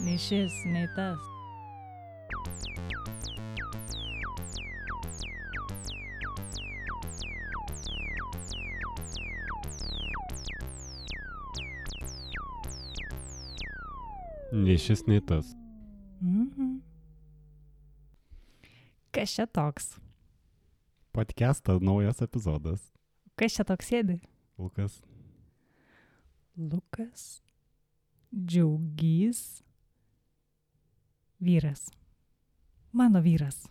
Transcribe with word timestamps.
Nei 0.00 0.18
šis, 0.18 0.52
nei 0.64 0.88
tas. 0.96 1.20
Nei 14.52 14.78
šis, 14.78 15.04
nei 15.06 15.20
tas. 15.20 15.52
Mhm. 16.20 16.80
Kas 19.12 19.34
čia 19.36 19.46
toks? 19.46 19.98
Podcastas 21.12 21.80
naujas 21.82 22.22
epizodas. 22.22 22.99
Kas 23.40 23.54
čia 23.56 23.64
toks 23.64 23.88
sėdi? 23.88 24.18
Lukas. 24.60 24.98
Lukas. 26.60 27.40
Džiaugys. 28.36 29.62
Vyras. 31.40 31.86
Mano 32.92 33.22
vyras. 33.24 33.62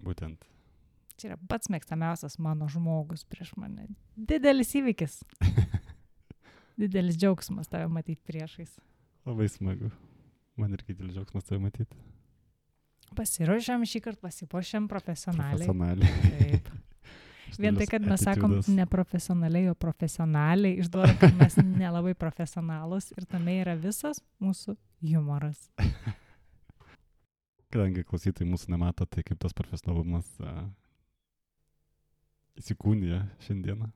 Būtent. 0.00 0.46
Čia 1.20 1.34
yra 1.34 1.36
pats 1.50 1.68
mėgstamiausias 1.68 2.38
mano 2.40 2.70
žmogus 2.72 3.26
prieš 3.28 3.52
mane. 3.60 3.90
Didelis 4.16 4.72
įvykis. 4.80 5.18
Didelis 6.80 7.18
džiaugsmas 7.20 7.68
tave 7.68 7.90
matyti 7.92 8.22
priešais. 8.24 8.78
Labai 9.28 9.50
smagu. 9.52 9.92
Man 10.56 10.72
irgi 10.72 10.94
didelis 10.94 11.18
džiaugsmas 11.18 11.44
tave 11.50 11.60
matyti. 11.66 12.00
Pasiruošėm 13.12 13.84
šį 13.84 14.00
kartą, 14.06 14.24
pasipuošėm 14.24 14.88
profesionaliai. 14.88 15.68
Profesionaliai. 15.68 16.32
Taip. 16.40 16.72
Vien 17.60 17.76
tai, 17.76 17.86
kad 17.90 18.04
mes 18.06 18.22
sakom 18.24 18.54
neprofesionaliai, 18.72 19.70
o 19.72 19.74
profesionaliai, 19.78 20.78
išduoda, 20.82 21.14
kad 21.20 21.34
mes 21.38 21.56
nelabai 21.60 22.14
profesionalus 22.18 23.10
ir 23.16 23.26
tame 23.28 23.58
yra 23.60 23.74
visas 23.78 24.22
mūsų 24.42 24.76
humoras. 25.12 25.66
Kadangi 27.72 28.04
klausytojai 28.04 28.50
mūsų 28.50 28.72
nemato, 28.74 29.06
tai 29.08 29.24
kaip 29.26 29.40
tas 29.40 29.56
profesionalumas 29.56 30.28
a, 30.44 30.66
įsikūnija 32.60 33.24
šiandieną. 33.46 33.90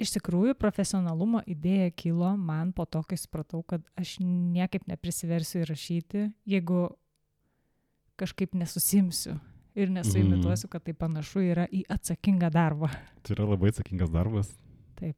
Iš 0.00 0.14
tikrųjų, 0.16 0.54
profesionalumo 0.56 1.42
idėja 1.48 1.90
kilo 1.92 2.32
man 2.40 2.72
po 2.76 2.86
to, 2.88 3.02
kai 3.04 3.18
supratau, 3.20 3.60
kad 3.60 3.84
aš 4.00 4.16
niekaip 4.24 4.86
neprisiversiu 4.88 5.60
įrašyti, 5.60 6.30
jeigu 6.48 6.86
kažkaip 8.20 8.56
nesusimsiu 8.56 9.36
ir 9.74 9.90
nesuimituosiu, 9.92 10.68
kad 10.70 10.84
tai 10.86 10.94
panašu 10.96 11.42
yra 11.44 11.66
į 11.70 11.84
atsakingą 11.90 12.50
darbą. 12.54 12.90
Tai 13.22 13.36
yra 13.36 13.46
labai 13.52 13.70
atsakingas 13.72 14.12
darbas. 14.12 14.52
Taip. 14.98 15.16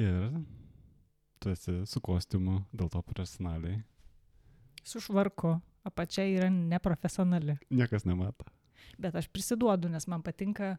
Ir 0.00 0.30
tu 1.42 1.52
esi 1.52 1.76
su 1.88 2.00
kostiumu, 2.04 2.62
dėl 2.72 2.90
to 2.92 3.02
profesionaliai. 3.04 3.82
Su 4.84 5.00
švarku, 5.00 5.54
apačia 5.86 6.24
yra 6.28 6.48
neprofesionali. 6.52 7.58
Niekas 7.72 8.06
nemato. 8.08 8.48
Bet 9.00 9.16
aš 9.18 9.28
prisiduodu, 9.32 9.90
nes 9.92 10.06
man 10.10 10.22
patinka 10.24 10.74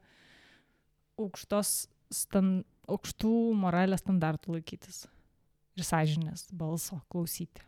aukštos, 1.22 1.88
stan, 2.14 2.58
aukštų 2.92 3.32
moralės 3.58 4.04
standartų 4.04 4.58
laikytis. 4.58 5.06
Ir 5.76 5.84
sąžinės 5.84 6.48
balso 6.56 7.02
klausyti. 7.12 7.64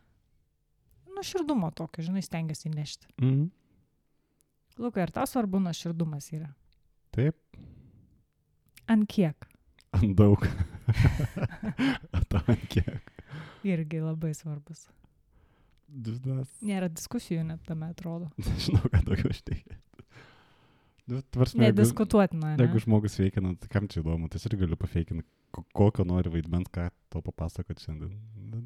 Nuoširdumo 1.12 1.72
tokio, 1.76 2.06
žinai, 2.06 2.22
stengiuosi 2.24 2.72
nešti. 2.72 3.10
Mhm. 3.18 3.48
Lukai, 4.78 5.04
ar 5.08 5.12
tau 5.16 5.26
svarbu 5.30 5.60
nuoširdumas 5.64 6.28
yra? 6.38 6.50
Taip, 7.16 7.38
Ant 8.88 9.08
kiek? 9.10 9.48
ant 9.98 10.14
daug. 10.16 10.44
Ant 12.48 12.68
kiek. 12.72 13.10
Irgi 13.68 14.00
labai 14.04 14.34
svarbus. 14.38 14.86
Dusnas. 15.88 16.52
Nėra 16.68 16.90
diskusijų 16.92 17.44
net 17.48 17.64
tame 17.68 17.90
atrodo. 17.92 18.30
Nežinau, 18.44 18.84
ką 18.92 19.02
daugiau 19.08 19.32
aš 19.34 19.42
teigiu. 19.48 19.78
Nu, 21.08 21.22
jeigu, 21.24 21.56
Nediskutuotina. 21.64 22.54
Ne? 22.58 22.66
jeigu 22.66 22.82
žmogus 22.84 23.14
veikia, 23.16 23.40
nu, 23.44 23.54
tai 23.56 23.70
kam 23.72 23.86
čia 23.88 24.02
įdomu, 24.04 24.28
tai 24.28 24.42
aš 24.42 24.50
irgi 24.50 24.60
galiu 24.66 24.76
pafeikinti, 24.80 25.24
ko- 25.56 25.64
kokio 25.80 26.04
nori 26.08 26.32
vaidmens, 26.34 26.68
ką 26.76 26.90
to 27.14 27.22
papasakot 27.24 27.80
šiandien. 27.84 28.14
Nu, 28.52 28.66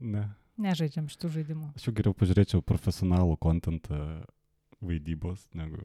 Ne. 0.00 0.22
Nežaidžiam 0.60 1.06
šitų 1.12 1.28
žaidimų. 1.34 1.66
Aš 1.76 1.86
jau 1.86 1.92
geriau 1.96 2.14
pažiūrėčiau 2.16 2.62
profesionalų 2.64 3.34
kontentą 3.40 3.98
vaidybos, 4.80 5.48
negu 5.54 5.80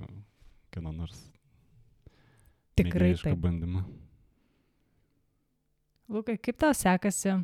kieno 0.72 0.91
nors 0.95 1.19
Tikrai 2.75 3.13
taip. 3.16 3.38
bandymą. 3.39 3.85
Lukai, 6.11 6.35
kaip 6.38 6.57
tau 6.59 6.73
sekasi 6.75 7.38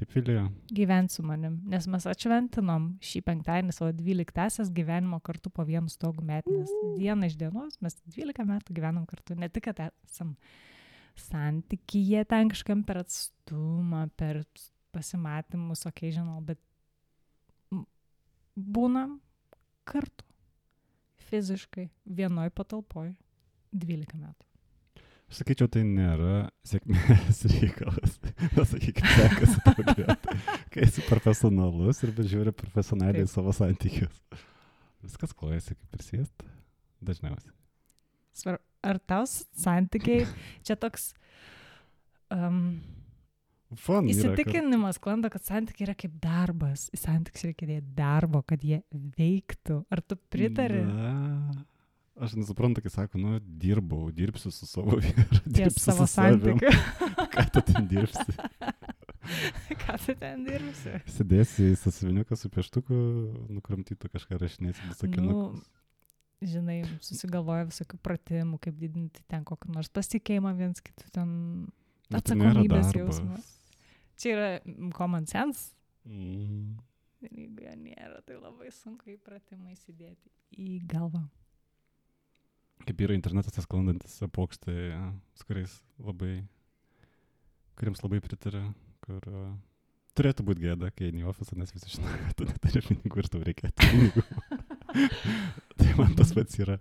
Taip, 0.00 0.14
Vilija. 0.14 0.46
gyventi 0.72 1.14
su 1.14 1.22
manim? 1.22 1.58
Nes 1.68 1.84
mes 1.86 2.06
atšventinom 2.08 2.86
šį 3.04 3.20
penktadienį 3.26 3.74
savo 3.76 3.90
12-asias 3.98 4.72
gyvenimo 4.72 5.20
kartu 5.20 5.52
po 5.52 5.66
vienu 5.68 5.92
stogu 5.92 6.24
metinės. 6.24 6.72
Diena 6.96 7.28
iš 7.28 7.36
dienos 7.36 7.76
mes 7.84 7.98
12 8.08 8.46
metų 8.48 8.76
gyvenam 8.78 9.04
kartu. 9.06 9.36
Ne 9.36 9.50
tik, 9.52 9.68
kad 9.68 9.92
esam 10.08 10.32
santykyje 11.20 12.24
ten 12.30 12.48
kažkam 12.48 12.82
per 12.88 13.02
atstumą, 13.02 14.06
per 14.16 14.40
pasimatymus, 14.94 15.84
okei, 15.84 16.08
okay, 16.08 16.16
žinau, 16.16 16.40
bet 16.40 16.58
būnam 18.56 19.18
kartu. 19.84 20.29
Fiziškai, 21.30 21.88
vienoj 22.10 22.50
patalpoj. 22.54 23.12
12 23.70 24.18
metų. 24.18 24.46
Aš 25.30 25.44
sakyčiau, 25.44 25.68
tai 25.70 25.84
nėra 25.86 26.48
sėkmės 26.66 27.44
reikalas. 27.52 28.16
Sakykime, 28.72 29.12
sekasi 29.14 29.60
tau. 29.62 30.16
Kai 30.74 30.86
esi 30.88 31.04
profesionalus 31.06 32.02
ir 32.02 32.10
bežiūri 32.16 32.54
profesionaliai 32.58 33.22
Taip. 33.22 33.34
savo 33.36 33.54
santykius. 33.54 34.16
Viskas 35.04 35.34
klojasi 35.38 35.76
kaip 35.76 35.94
prisėst. 35.94 36.46
Dažniausiai. 37.06 37.54
Svar, 38.36 38.58
ar 38.82 38.98
tau 39.06 39.22
santykiai 39.30 40.26
čia 40.66 40.74
toks 40.80 41.12
um, 42.34 42.80
Fun. 43.78 44.08
įsitikinimas 44.10 44.98
klando, 44.98 45.30
kad 45.30 45.44
santykiai 45.46 45.86
yra 45.86 45.94
kaip 45.98 46.14
darbas. 46.22 46.88
Į 46.90 46.98
santykius 47.04 47.46
reikia 47.46 47.68
dėti 47.68 47.92
darbo, 47.94 48.42
kad 48.42 48.64
jie 48.66 48.80
veiktų. 48.90 49.84
Ar 49.94 50.02
tu 50.02 50.16
pritari? 50.32 50.80
Na, 50.82 51.52
aš 52.18 52.34
nesuprantu, 52.40 52.82
kai 52.82 52.90
sako, 52.90 53.20
nu, 53.22 53.36
dirbau, 53.62 54.08
dirbsiu 54.14 54.50
su 54.54 54.66
savo 54.66 54.98
vyru. 54.98 55.26
Ties 55.46 55.78
savo 55.78 56.08
santykiu. 56.10 56.72
Ką 57.36 57.44
tu 57.54 57.62
ten 57.68 57.86
dirbsi? 57.92 58.34
Ką 59.84 59.98
tu 60.02 60.16
ten 60.18 60.42
dirbsi? 60.48 60.96
Sėdėsi 61.14 61.70
į 61.70 61.78
sasviniuką 61.78 62.40
su 62.40 62.50
pieštuku, 62.50 62.98
nukramtytų 63.54 64.10
kažką 64.10 64.40
rašinėsi, 64.42 64.90
visą 64.90 65.12
kiną. 65.14 65.30
Nu, 65.30 65.62
žinai, 66.42 66.80
susigalvoja 67.06 67.70
visokių 67.70 68.02
pratimų, 68.02 68.58
kaip 68.66 68.82
didinti 68.82 69.22
ten 69.30 69.46
kokį 69.46 69.78
nors 69.78 69.94
pasitikėjimą 69.94 70.56
viens 70.58 70.82
kitų 70.82 71.14
ten. 71.14 71.32
Nu, 72.10 72.18
tai 72.18 72.24
atsakomybės 72.24 72.90
darbas. 72.90 73.56
Čia 74.20 74.32
yra 74.34 74.48
mm, 74.60 74.92
common 74.96 75.26
sense. 75.30 75.72
Mm. 76.08 76.78
Ir 77.24 77.36
jeigu 77.36 77.66
jo 77.66 77.74
nėra, 77.76 78.20
tai 78.24 78.38
labai 78.40 78.70
sunku 78.72 79.12
įpratimą 79.14 79.74
įsidėti 79.74 80.32
į 80.56 80.80
galvą. 80.88 81.22
Kaip 82.86 83.02
yra 83.04 83.16
internetas 83.16 83.52
tas 83.52 83.66
sklandantis 83.68 84.14
pokštai, 84.32 84.76
su 85.36 85.48
kuriais 85.48 85.74
labai, 86.00 86.38
kuriems 87.76 88.00
labai 88.04 88.22
pritarė, 88.24 88.62
kur 89.04 89.26
uh, 89.28 89.50
turėtų 90.16 90.46
būti 90.48 90.64
gėda, 90.64 90.88
kai 90.96 91.10
eini 91.10 91.24
į 91.24 91.28
ofisą, 91.32 91.58
nes 91.60 91.72
visi 91.76 91.92
žino, 91.92 92.08
kad 92.24 92.38
tu 92.40 92.48
neturi 92.48 92.82
pinigų 92.88 93.20
ir 93.20 93.30
tau 93.32 93.44
reikėtų 93.44 93.90
pinigų. 93.92 94.24
tai 95.78 95.92
man 95.98 96.16
tas 96.18 96.32
pats 96.36 96.58
yra, 96.60 96.78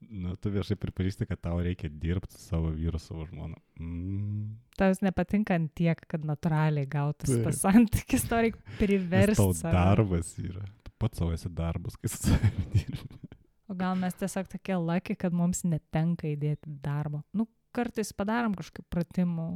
nu, 0.00 0.34
tu 0.36 0.50
viešai 0.52 0.76
pripažįsti, 0.80 1.26
kad 1.28 1.40
tau 1.42 1.60
reikia 1.64 1.88
dirbti 1.90 2.38
savo 2.40 2.70
vyru, 2.74 2.98
savo 3.02 3.26
žmona. 3.28 3.56
Mm. 3.80 4.56
Tau 4.78 4.90
jis 4.92 5.02
nepatinka 5.04 5.56
ant 5.56 5.72
tiek, 5.78 6.00
kad 6.10 6.24
natūraliai 6.26 6.88
gautas 6.90 7.30
Taip. 7.32 7.46
tas 7.48 7.62
santykis, 7.64 8.26
to 8.28 8.40
reikia 8.46 8.76
priversti. 8.80 9.38
tau 9.40 9.54
save. 9.56 9.72
darbas 9.76 10.34
yra. 10.42 10.64
Tu 10.84 10.94
pats 11.00 11.22
savo 11.22 11.32
esi 11.36 11.52
darbas, 11.52 11.96
kai 12.00 12.12
su 12.12 12.22
savimi 12.26 12.66
dirbi. 12.74 13.20
O 13.66 13.74
gal 13.74 13.96
mes 13.98 14.14
tiesiog 14.14 14.46
tokie 14.50 14.76
laki, 14.78 15.16
kad 15.18 15.34
mums 15.34 15.64
netenka 15.66 16.28
įdėti 16.30 16.70
darbo. 16.84 17.24
Nu, 17.34 17.48
kartais 17.74 18.12
padarom 18.14 18.54
kažkokių 18.54 18.84
pratimų, 18.92 19.48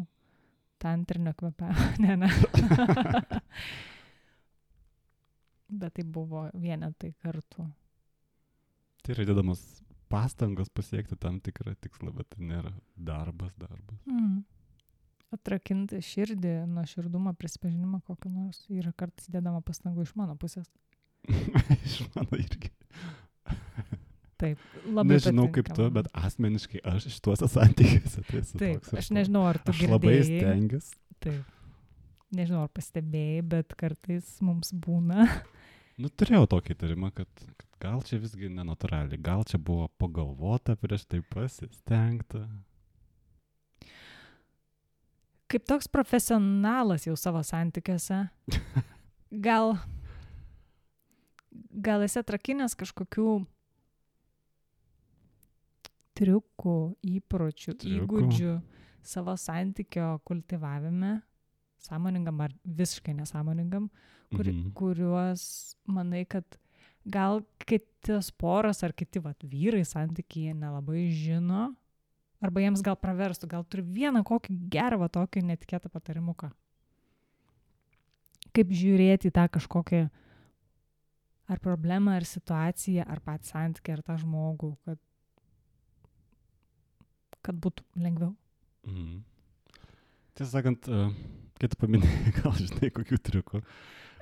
tantrinio 0.82 1.34
kvepavimo. 1.38 1.90
ne, 2.04 2.16
ne. 2.24 2.30
Bet 5.80 5.94
tai 5.94 6.02
buvo 6.02 6.48
vienetai 6.58 7.12
kartu. 7.22 7.68
Tai 9.00 9.14
yra 9.14 9.28
dėdamas 9.28 9.60
pastangos 10.10 10.68
pasiekti 10.74 11.16
tam 11.20 11.38
tikrą 11.44 11.74
tikslą, 11.80 12.12
bet 12.16 12.28
tai 12.34 12.46
nėra 12.50 12.72
darbas, 12.98 13.52
darbas. 13.60 14.00
Mm. 14.10 14.40
Atrakinti 15.30 16.00
širdį, 16.02 16.54
nuo 16.66 16.82
širdumo 16.90 17.30
prisipažinimą 17.38 18.00
kokį 18.08 18.32
nors 18.34 18.64
yra 18.74 18.90
kartais 18.98 19.30
dėdama 19.30 19.60
pastangų 19.62 20.02
iš 20.08 20.16
mano 20.18 20.34
pusės. 20.40 20.66
Iš 21.86 22.00
mano 22.16 22.38
irgi. 22.40 22.70
Taip, 24.40 24.58
labai 24.88 25.18
Nežinau 25.18 25.44
kaip 25.52 25.66
patinka 25.68 25.76
tu, 25.76 25.84
man. 25.84 25.94
bet 25.98 26.06
asmeniškai 26.16 26.80
aš 26.94 27.06
šituose 27.12 27.48
santykiuose 27.52 28.22
tai 28.24 28.38
esu 28.40 28.56
Taip, 28.62 28.78
toks 28.86 28.94
aš 29.02 29.10
nežinau, 29.12 29.42
ar 29.50 29.58
tu 29.60 29.74
Aš 29.74 29.82
labai 29.84 30.14
girdėjai. 30.16 30.38
stengiuosi. 30.46 30.94
Taip. 31.20 31.50
Nežinau, 32.38 32.62
ar 32.64 32.70
pastebėjai, 32.72 33.42
bet 33.52 33.74
kartais 33.76 34.30
mums 34.46 34.72
būna. 34.72 35.26
Nu, 36.00 36.08
turėjau 36.08 36.46
tokį 36.48 36.72
įtarimą, 36.74 37.10
kad, 37.12 37.28
kad 37.60 37.68
gal 37.82 38.00
čia 38.06 38.16
visgi 38.22 38.48
nenatūraliai, 38.52 39.20
gal 39.20 39.44
čia 39.48 39.58
buvo 39.60 39.90
pagalvota 40.00 40.76
prieš 40.80 41.04
tai 41.10 41.20
pasistengta. 41.28 42.46
Kaip 45.50 45.66
toks 45.66 45.90
profesionalas 45.90 47.04
jau 47.08 47.16
savo 47.18 47.42
santykiuose, 47.44 48.22
gal, 49.46 49.74
gal 51.88 52.06
esi 52.06 52.20
atrakinęs 52.22 52.78
kažkokių 52.78 53.26
triukų, 56.20 56.76
įpročių, 57.18 57.74
Triukų? 57.82 57.98
įgūdžių 57.98 58.54
savo 59.10 59.34
santykio 59.40 60.20
kultivavime, 60.28 61.18
sąmoningam 61.80 62.40
ar 62.44 62.52
visiškai 62.64 63.14
nesąmoningam, 63.18 63.88
kur, 64.30 64.46
Mhm. 64.48 64.70
kuriuos 64.78 65.76
manai, 65.86 66.26
kad 66.26 66.44
gal 67.06 67.42
kitos 67.66 68.30
poros 68.30 68.82
ar 68.84 68.92
kiti 68.92 69.18
vat, 69.20 69.38
vyrai 69.42 69.84
santykyje 69.84 70.54
nelabai 70.54 71.08
žino, 71.10 71.74
arba 72.40 72.60
jiems 72.60 72.82
gal 72.82 72.96
praverstų, 72.96 73.48
gal 73.48 73.64
turi 73.64 73.82
vieną 73.82 74.22
kokį 74.24 74.56
gerą 74.70 74.98
va 75.00 75.08
tokį 75.08 75.42
netikėtą 75.44 75.90
patarimuką. 75.92 76.50
Kaip 78.52 78.68
žiūrėti 78.74 79.28
į 79.30 79.34
tą 79.36 79.46
kažkokią 79.48 80.08
ar 81.50 81.58
problemą, 81.58 82.16
ar 82.16 82.24
situaciją, 82.24 83.04
ar 83.06 83.20
patį 83.20 83.50
santykį, 83.50 83.92
ar 83.92 84.02
tą 84.02 84.16
žmogų, 84.22 84.76
kad, 84.84 84.98
kad 87.42 87.54
būtų 87.56 87.84
lengviau. 87.96 88.34
Mhm. 88.86 89.22
Tiesą 90.40 90.54
sakant, 90.54 90.86
e, 90.88 91.00
kai 91.60 91.68
tu 91.68 91.76
paminėjai, 91.82 92.30
gal 92.38 92.54
žinai, 92.56 92.88
kokių 92.96 93.16
triukų. 93.28 93.58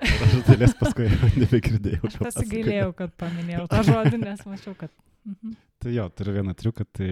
Aš 0.03 0.33
dalies 0.49 0.73
paskui 0.75 1.05
nebegirdėjau. 1.39 2.01
Aš 2.09 2.17
to 2.17 2.25
pasigailėjau, 2.25 2.89
kad 2.97 3.13
paminėjau 3.21 3.67
tą 3.71 3.79
žodį, 3.87 4.19
nes 4.25 4.43
mačiau, 4.43 4.73
kad... 4.75 4.91
Mhm. 5.23 5.53
Tai 5.79 5.93
jo, 5.95 6.09
turiu 6.19 6.35
vieną 6.35 6.57
triuką, 6.59 6.87
tai 6.91 7.07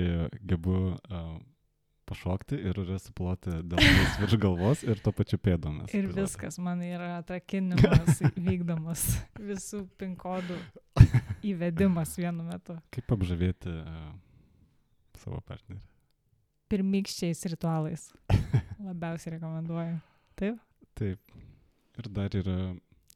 gebu 0.51 0.75
uh, 0.91 1.31
pašokti 2.11 2.59
ir 2.67 2.83
suploti 2.99 3.61
delnais 3.63 4.19
virš 4.19 4.35
galvos 4.43 4.83
ir 4.83 4.99
tuo 4.99 5.15
pačiu 5.15 5.39
pėdomis. 5.39 5.95
Ir 5.95 6.11
viskas, 6.11 6.59
man 6.59 6.83
yra 6.83 7.13
atrakinimas 7.21 8.19
vykdomas, 8.49 9.07
visų 9.39 9.85
pin 9.95 10.19
kodų 10.19 10.59
įvedimas 11.47 12.17
vienu 12.19 12.43
metu. 12.51 12.75
Kaip 12.91 13.15
apžavėti 13.15 13.71
uh, 13.71 14.07
savo 15.23 15.39
partnerį? 15.47 15.79
Pirmykščiais 16.67 17.47
ritualais. 17.55 18.09
Labiausiai 18.87 19.35
rekomenduoju. 19.35 19.97
Taip. 20.39 20.59
Taip. 20.97 21.37
Ir 21.97 22.09
dar 22.13 22.35
yra... 22.37 22.57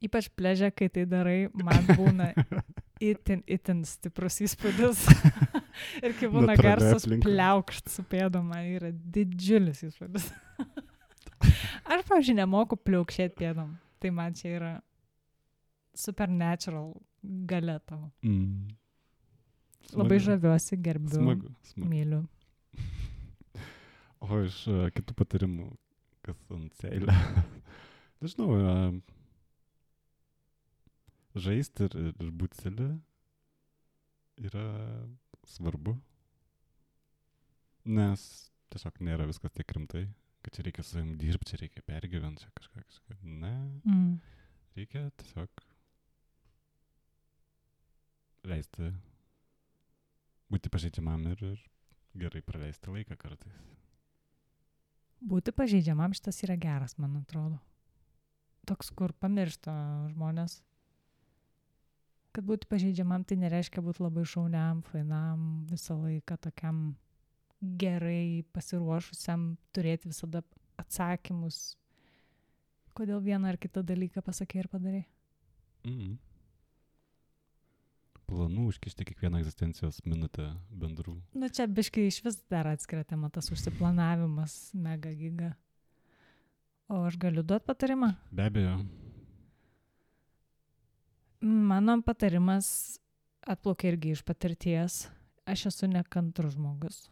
Ypač 0.02 0.32
pležia, 0.34 0.72
kai 0.74 0.90
tai 0.90 1.06
darai, 1.06 1.46
man 1.54 1.86
būna 1.94 2.32
itin, 3.12 3.44
itin 3.46 3.84
stiprus 3.86 4.40
įspūdis. 4.42 5.04
ir 6.06 6.16
kai 6.18 6.30
būna 6.34 6.56
garsas 6.58 7.06
pliaukšt 7.06 7.92
su 7.94 8.06
pėdom, 8.10 8.50
man 8.50 8.66
yra 8.66 8.90
didžiulis 8.92 9.84
įspūdis. 9.88 10.28
Aš, 11.92 12.04
pavyzdžiui, 12.08 12.38
nemoku 12.42 12.78
pliaukšėti 12.82 13.38
pėdom. 13.44 13.76
Tai 14.02 14.12
man 14.18 14.36
čia 14.38 14.56
yra 14.58 14.74
supernatural 15.98 16.96
galia 17.22 17.78
tavo. 17.86 18.10
Mm. 18.26 18.74
Labai 19.92 20.18
Smagu. 20.18 20.26
žaviuosi, 20.26 20.78
gerbiu, 20.82 21.18
Smagu. 21.20 21.50
smagu. 21.68 21.90
myliu. 21.90 22.22
O 24.22 24.42
iš 24.46 24.58
uh, 24.70 24.86
kitų 24.94 25.16
patarimų, 25.18 25.68
kas 26.26 26.42
ant 26.54 26.76
seilę. 26.82 27.16
Nežinau, 28.22 28.50
uh, 28.54 28.94
žaisti 31.42 31.88
ir, 31.90 31.98
ir 32.12 32.30
būti 32.38 32.62
celė 32.62 32.90
yra 34.42 34.66
svarbu. 35.50 35.96
Nes 37.98 38.26
tiesiog 38.72 39.00
nėra 39.04 39.26
viskas 39.30 39.54
tiek 39.58 39.74
rimtai, 39.74 40.04
kad 40.46 40.54
čia 40.56 40.66
reikia 40.68 40.86
su 40.86 40.94
savim 40.96 41.16
dirbti, 41.20 41.50
čia 41.56 41.62
reikia 41.64 41.82
pergyventi, 41.88 42.46
čia 42.46 42.54
kažką, 42.60 42.84
kažką. 42.92 43.18
Ne, 43.42 43.56
Mm. 43.90 44.20
reikia 44.78 45.08
tiesiog 45.18 45.64
leisti 48.52 48.92
būti 50.52 50.70
pažeidžiamam 50.74 51.26
ir, 51.34 51.42
ir 51.56 51.60
gerai 52.22 52.42
praleisti 52.46 52.94
laiką 52.94 53.18
kartais. 53.18 53.58
Būti 55.22 55.54
pažeidžiamam 55.54 56.16
šitas 56.18 56.42
yra 56.46 56.58
geras, 56.58 56.98
man 56.98 57.20
atrodo. 57.20 57.60
Toks, 58.70 58.90
kur 58.98 59.14
pamiršta 59.14 59.74
žmonės. 60.14 60.62
Kad 62.32 62.48
būti 62.48 62.70
pažeidžiamam 62.72 63.26
tai 63.28 63.38
nereiškia 63.42 63.84
būti 63.84 64.02
labai 64.02 64.24
šauniam, 64.26 64.82
fainam, 64.88 65.66
visą 65.70 65.98
laiką 66.00 66.38
tokiam 66.42 66.96
gerai 67.62 68.42
pasiruošusiam, 68.56 69.52
turėti 69.76 70.10
visada 70.10 70.42
atsakymus, 70.82 71.76
kodėl 72.98 73.22
vieną 73.22 73.52
ar 73.52 73.60
kitą 73.62 73.84
dalyką 73.86 74.24
pasakė 74.26 74.64
ir 74.64 74.72
padarai. 74.72 75.04
Mhm. 75.86 76.18
Planų 78.32 78.70
užkišti 78.72 79.04
kiekvieną 79.10 79.42
egzistencijos 79.42 80.00
minutę 80.08 80.48
bendrų. 80.72 81.18
Nu 81.36 81.52
čia 81.52 81.68
biškai 81.68 82.08
iš 82.08 82.22
vis 82.24 82.40
dar 82.52 82.70
atskiria 82.72 83.04
tema 83.04 83.28
tas 83.34 83.52
užsiplanavimas, 83.52 84.72
mega 84.72 85.12
giga. 85.12 85.52
O 86.88 87.04
aš 87.08 87.20
galiu 87.20 87.44
duoti 87.44 87.68
patarimą? 87.68 88.14
Be 88.32 88.48
abejo, 88.48 88.78
Mano 91.42 91.96
patarimas 92.06 93.00
atplaukia 93.50 93.90
irgi 93.90 94.12
iš 94.14 94.22
patirties. 94.22 95.08
Aš 95.50 95.66
esu 95.72 95.88
nekantrus 95.90 96.54
žmogus. 96.54 97.08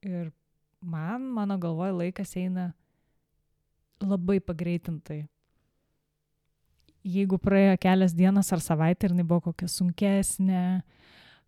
Ir 0.00 0.30
man, 0.80 1.26
mano 1.36 1.58
galvoje, 1.60 1.92
laikas 1.92 2.32
eina 2.40 2.70
labai 4.00 4.38
pagreitintai. 4.40 5.26
Jeigu 7.04 7.38
praėjo 7.42 7.76
kelias 7.82 8.12
dienas 8.14 8.52
ar 8.54 8.60
savaitė 8.62 9.08
ir 9.08 9.14
jinai 9.16 9.24
buvo 9.26 9.48
kokia 9.50 9.66
sunkesnė, 9.68 10.82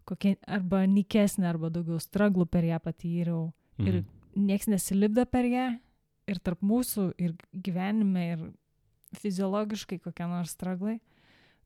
kokia 0.05 0.35
arba 0.51 0.83
nikesnė, 0.91 1.47
arba 1.53 1.71
daugiau 1.71 2.01
straglų 2.03 2.47
per 2.51 2.65
ją 2.65 2.81
patyriau, 2.83 3.53
Ir 3.79 4.03
Mhm. 4.03 4.05
nieks 4.47 4.67
nesilipdo 4.71 5.25
per 5.27 5.45
ją, 5.45 5.81
ir 6.31 6.39
tarp 6.39 6.61
mūsų, 6.63 7.15
ir 7.19 7.33
gyvenime, 7.53 8.33
ir 8.33 8.53
fiziologiškai 9.19 9.99
kokie 10.01 10.27
nors 10.31 10.51
straglai, 10.55 11.01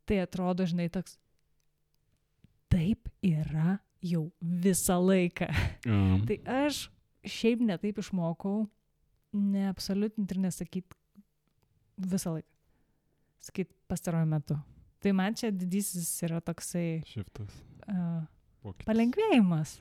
tai 0.07 0.21
atrodo, 0.23 0.65
žinai, 0.65 0.89
toks, 0.91 1.19
taip 2.71 3.09
yra 3.23 3.79
jau 4.05 4.31
visą 4.41 4.97
laiką. 5.01 5.49
Um, 5.87 6.25
Tai 6.27 6.39
aš 6.65 6.89
šiaip 7.25 7.61
netaip 7.61 7.99
išmokau 7.99 8.69
neabsoliutinti 9.35 10.35
ir 10.37 10.41
nesakyti 10.47 10.97
visą 11.99 12.37
laiką. 12.39 12.49
Sakyt 13.49 13.69
pastaruoju 13.89 14.29
metu. 14.31 14.59
Tai 15.03 15.13
man 15.15 15.37
čia 15.39 15.51
didysis 15.55 16.11
yra 16.27 16.41
toksai 16.43 17.03
Šiftas. 17.07 17.55
uh, 17.87 18.25
Pokytis. 18.65 18.87
palengvėjimas. 18.89 19.77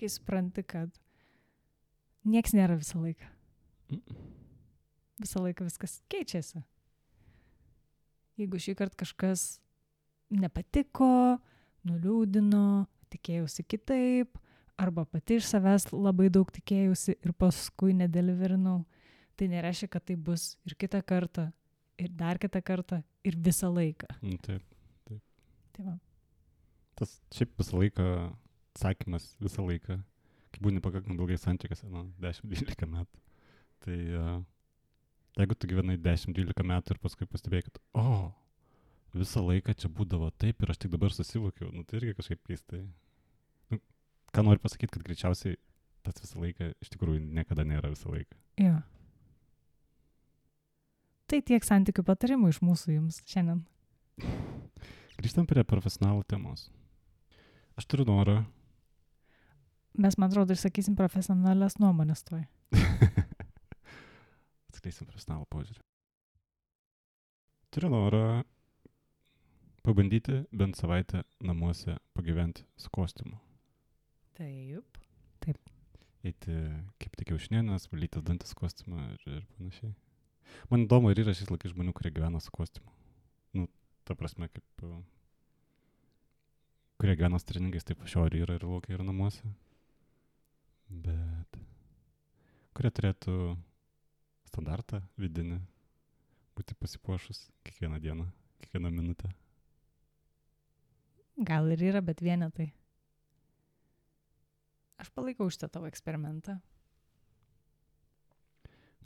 Kai 0.00 0.08
supranti, 0.08 0.64
kad 0.64 0.94
nieks 2.24 2.54
nėra 2.56 2.78
visą 2.80 3.02
laiką. 3.02 3.28
Visą 5.20 5.42
laiką 5.44 5.66
viskas 5.68 5.98
keičiasi. 6.12 6.62
Jeigu 8.40 8.56
šį 8.56 8.72
kartą 8.78 9.02
kažkas 9.02 9.58
nepatiko, 10.32 11.36
nuliūdino, 11.84 12.86
tikėjausi 13.12 13.66
kitaip, 13.68 14.38
arba 14.80 15.04
pati 15.04 15.36
iš 15.36 15.50
savęs 15.50 15.90
labai 15.92 16.30
daug 16.32 16.48
tikėjausi 16.54 17.18
ir 17.18 17.34
paskui 17.36 17.92
nedeliverinau, 17.98 18.86
tai 19.36 19.50
nereiškia, 19.52 19.90
kad 19.92 20.06
tai 20.08 20.16
bus 20.16 20.54
ir 20.64 20.76
kitą 20.80 21.02
kartą, 21.04 21.50
ir 22.00 22.12
dar 22.16 22.40
kitą 22.40 22.62
kartą, 22.64 23.00
ir 23.26 23.36
visą 23.48 23.70
laiką. 23.74 24.08
Mm, 24.20 24.38
Taip. 24.46 24.66
Tai 25.76 25.86
va. 25.86 25.96
Tas 26.98 27.16
šiaip 27.34 27.52
visą 27.60 27.80
laiką 27.80 28.06
atsakymas 28.74 29.26
visą 29.40 29.64
laiką, 29.66 29.98
kai 30.50 30.62
būni 30.64 30.82
pakankamai 30.84 31.18
ilgai 31.18 31.38
santykiuose, 31.40 31.88
nu, 31.92 32.06
10-12 32.22 32.88
metų. 32.90 33.22
Tai 33.84 33.98
uh, 34.20 34.40
jeigu 35.38 35.56
tu 35.56 35.70
gyvenai 35.70 35.96
10-12 36.00 36.66
metų 36.72 36.94
ir 36.94 37.00
paskui 37.02 37.28
pastebėjai, 37.30 37.68
kad, 37.68 37.80
o, 37.94 38.04
oh, 38.04 38.26
visą 39.16 39.42
laiką 39.44 39.74
čia 39.78 39.90
būdavo 39.92 40.30
taip 40.40 40.62
ir 40.62 40.72
aš 40.72 40.82
tik 40.84 40.92
dabar 40.94 41.14
susivokiau, 41.14 41.70
nu 41.74 41.84
tai 41.84 42.00
irgi 42.00 42.16
kažkaip 42.18 42.42
keistai. 42.46 42.84
Nu, 43.72 43.80
ką 44.34 44.46
noriu 44.46 44.62
pasakyti, 44.62 44.92
kad 44.96 45.06
greičiausiai 45.06 45.58
tas 46.06 46.20
visą 46.22 46.40
laiką 46.42 46.72
iš 46.80 46.92
tikrųjų 46.94 47.24
niekada 47.40 47.66
nėra 47.66 47.92
visą 47.92 48.12
laiką. 48.12 48.38
Jo. 48.60 48.76
Tai 51.30 51.38
tiek 51.46 51.62
santykių 51.62 52.02
patarimų 52.02 52.48
iš 52.50 52.56
mūsų 52.66 52.96
jums 52.96 53.20
šiandien. 53.30 53.60
Grįžtam 55.14 55.44
prie 55.46 55.62
profesionalų 55.62 56.24
temos. 56.26 56.64
Aš 57.78 57.86
turiu 57.86 58.06
norą. 58.08 58.40
Mes, 59.94 60.16
man 60.18 60.26
atrodo, 60.26 60.56
išsakysim 60.58 60.96
profesionalias 60.98 61.78
nuomonės 61.78 62.24
toj. 62.26 62.42
Atskleisim 64.72 65.06
profesionalų 65.06 65.46
požiūrį. 65.54 65.78
Turiu 67.70 67.94
norą 67.94 68.24
pabandyti 69.86 70.42
bent 70.50 70.82
savaitę 70.82 71.22
namuose 71.46 71.94
pagyventi 72.18 72.66
su 72.74 72.90
kostiumu. 72.90 73.38
Taip. 75.46 75.62
Eiti 76.26 76.58
kaip 76.98 77.14
tik 77.14 77.30
kiaušinienės, 77.30 77.86
valytis 77.94 78.26
dantis 78.26 78.56
kostiumą 78.58 79.12
ir, 79.14 79.26
ir 79.30 79.50
panašiai. 79.54 79.94
Man 80.70 80.84
įdomu, 80.86 81.10
ar 81.10 81.18
yra 81.18 81.34
šis 81.36 81.50
laikais 81.50 81.74
žmonių, 81.74 81.94
kurie 81.96 82.12
gyvena 82.14 82.40
su 82.42 82.52
kostiumu. 82.54 82.92
Nu, 83.56 83.66
ta 84.08 84.16
prasme, 84.18 84.48
kaip... 84.52 84.84
uh, 84.86 85.00
kurie 87.00 87.16
gyvena 87.16 87.40
su 87.40 87.48
treningais, 87.48 87.86
taip 87.88 88.02
šio 88.10 88.26
ir 88.28 88.38
yra 88.42 88.58
ir 88.58 88.66
laukia 88.68 88.96
ir 88.96 89.04
namuose. 89.06 89.50
Bet... 90.90 91.60
kurie 92.76 92.90
turėtų 92.94 93.36
standartą 94.50 95.02
vidinį, 95.20 95.60
būti 96.58 96.76
pasipuošus 96.78 97.46
kiekvieną 97.66 98.00
dieną, 98.02 98.26
kiekvieną 98.64 98.90
minutę. 98.94 99.30
Gal 101.40 101.70
ir 101.72 101.82
yra, 101.90 102.02
bet 102.04 102.20
vienetai. 102.20 102.68
Aš 105.00 105.08
palaikau 105.16 105.48
šitą 105.48 105.70
tavo 105.72 105.88
eksperimentą. 105.88 106.58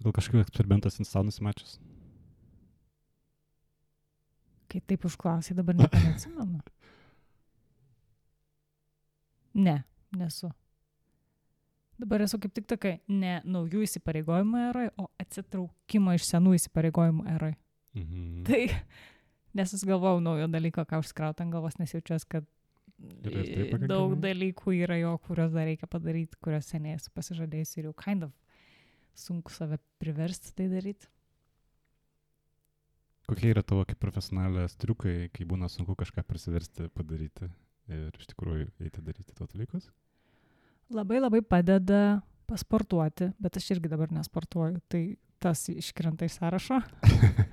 Gal 0.03 0.13
kažkokiu 0.13 0.41
eksperimentas 0.43 0.99
ant 1.01 1.09
savo 1.09 1.25
nusimačius? 1.29 1.79
Kai 4.69 4.81
taip 4.91 5.05
užklausai, 5.07 5.55
dabar 5.57 5.77
neatsimenu. 5.79 6.61
Ne, 9.55 9.83
nesu. 10.19 10.51
Dabar 11.99 12.25
esu 12.27 12.41
kaip 12.43 12.55
tik 12.57 12.67
tokia 12.67 12.97
ne 13.07 13.37
naujų 13.47 13.85
įsipareigojimų 13.87 14.63
eroj, 14.71 14.89
o 14.99 15.07
atsitraukimo 15.23 16.17
iš 16.19 16.27
senų 16.33 16.57
įsipareigojimų 16.59 17.27
eroj. 17.37 17.53
Mhm. 17.95 18.41
Tai 18.49 18.63
nesusigalvojau 19.55 20.19
naujo 20.25 20.49
dalyko, 20.51 20.83
ką 20.91 20.99
užskrauti 21.05 21.45
ant 21.45 21.55
galvos, 21.55 21.79
nes 21.79 21.95
jaučiuosi, 21.95 22.27
kad 22.35 22.51
Ir 23.05 23.31
ir 23.37 23.71
taip 23.71 23.83
i- 23.85 23.89
daug 23.91 24.13
dalykų 24.23 24.75
yra 24.85 24.97
jo, 24.99 25.13
kuriuos 25.27 25.53
dar 25.55 25.67
reikia 25.67 25.87
padaryti, 25.91 26.39
kuriuos 26.43 26.67
seniai 26.71 26.95
esu 26.99 27.11
pasižadėjęs 27.15 27.73
ir 27.79 27.89
jau 27.89 27.95
kind 27.99 28.23
of 28.27 28.33
sunku 29.15 29.53
save 29.53 29.79
priversti 30.03 30.53
tai 30.57 30.69
daryti. 30.73 31.09
Kokie 33.25 33.55
yra 33.55 33.63
tavo 33.65 33.87
kaip 33.89 34.01
profesionalės 34.03 34.77
triukai, 34.77 35.31
kai 35.33 35.47
būna 35.49 35.71
sunku 35.73 35.97
kažką 35.97 36.27
prisiversti 36.29 36.91
padaryti 36.93 37.49
ir 37.89 38.13
iš 38.19 38.29
tikrųjų 38.35 38.69
eiti 38.85 39.05
daryti 39.05 39.33
tuos 39.33 39.53
dalykus? 39.55 39.89
Labai 40.93 41.23
labai 41.23 41.41
padeda 41.41 42.21
pasportuoti, 42.49 43.31
bet 43.41 43.57
aš 43.57 43.71
irgi 43.77 43.89
dabar 43.89 44.13
nesportuoju, 44.13 44.83
tai 44.93 45.17
tas 45.41 45.65
iškrenta 45.73 46.29
iš 46.29 46.37
sąrašo. 46.41 46.83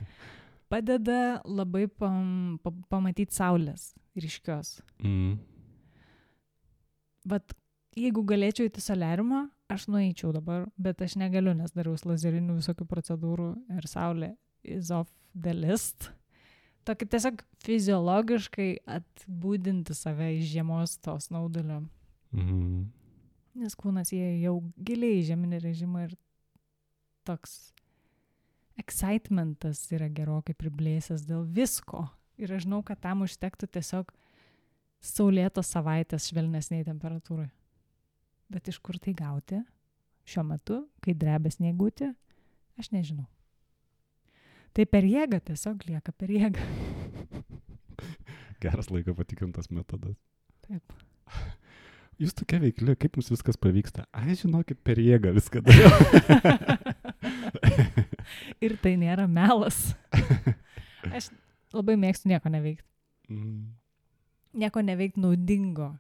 Padeda 0.72 1.40
labai 1.48 1.86
pam, 1.88 2.60
pa, 2.64 2.72
pamatyti 2.92 3.36
saulės 3.36 3.92
ryškios. 4.16 4.78
Mm. 5.04 5.40
Vat 7.32 7.56
jeigu 7.96 8.24
galėčiau 8.28 8.70
įti 8.70 8.84
solariumą, 8.84 9.46
aš 9.74 9.88
nueičiau 9.92 10.32
dabar, 10.36 10.68
bet 10.78 11.02
aš 11.04 11.18
negaliu, 11.20 11.54
nes 11.58 11.74
dariau 11.76 11.96
lazerinių 12.06 12.58
visokių 12.60 12.88
procedūrų 12.90 13.52
ir 13.78 13.88
saulė 13.90 14.34
is 14.64 14.92
off 14.94 15.12
the 15.36 15.54
list. 15.56 16.12
Tokį 16.88 17.08
tiesiog 17.14 17.44
fiziologiškai 17.62 18.70
atbūdinti 18.90 19.94
save 19.98 20.32
iš 20.40 20.48
žiemos 20.56 20.98
tos 21.04 21.30
naudulio. 21.34 21.84
Mhm. 22.34 22.90
Nes 23.62 23.76
kūnas 23.76 24.14
jie 24.16 24.40
jau 24.42 24.56
giliai 24.80 25.20
į 25.20 25.28
žeminį 25.34 25.60
režimą 25.62 26.06
ir 26.08 26.16
toks 27.28 27.74
excitementas 28.80 29.84
yra 29.94 30.08
gerokai 30.10 30.56
priblėsęs 30.58 31.26
dėl 31.28 31.44
visko. 31.46 32.08
Ir 32.42 32.56
aš 32.56 32.66
žinau, 32.66 32.82
kad 32.86 33.02
tam 33.04 33.26
užtektų 33.26 33.68
tiesiog 33.76 34.14
saulėtos 35.02 35.70
savaitės 35.70 36.30
švelnesniai 36.32 36.86
temperatūrai. 36.88 37.50
Bet 38.52 38.68
iš 38.68 38.82
kur 38.84 38.98
tai 39.00 39.14
gauti 39.16 39.62
šiuo 40.28 40.44
metu, 40.48 40.82
kai 41.04 41.16
drebės 41.18 41.60
negūti, 41.64 42.10
aš 42.80 42.92
nežinau. 42.94 43.28
Tai 44.76 44.86
per 44.88 45.08
jėgą 45.08 45.42
tiesiog 45.48 45.88
lieka 45.88 46.14
per 46.16 46.32
jėgą. 46.32 46.66
Geras 48.64 48.92
laiko 48.92 49.16
patikrintas 49.18 49.72
metodas. 49.74 50.16
Taip. 50.68 50.94
Jūs 52.22 52.36
tokia 52.38 52.60
veikli, 52.62 52.94
kaip 53.02 53.18
jums 53.18 53.32
viskas 53.34 53.58
pavyksta? 53.58 54.06
Ai, 54.14 54.36
žinokit, 54.38 54.78
per 54.86 55.00
jėgą 55.02 55.34
viską 55.34 55.64
dariau. 55.66 55.90
Ir 58.64 58.78
tai 58.84 58.94
nėra 59.02 59.26
melas. 59.26 59.80
Aš 61.10 61.32
labai 61.74 61.98
mėgstu 62.00 62.30
nieko 62.30 62.52
neveikti. 62.54 62.86
Mm. 63.32 63.72
nieko 64.60 64.82
neveikti 64.84 65.22
naudingo 65.24 65.94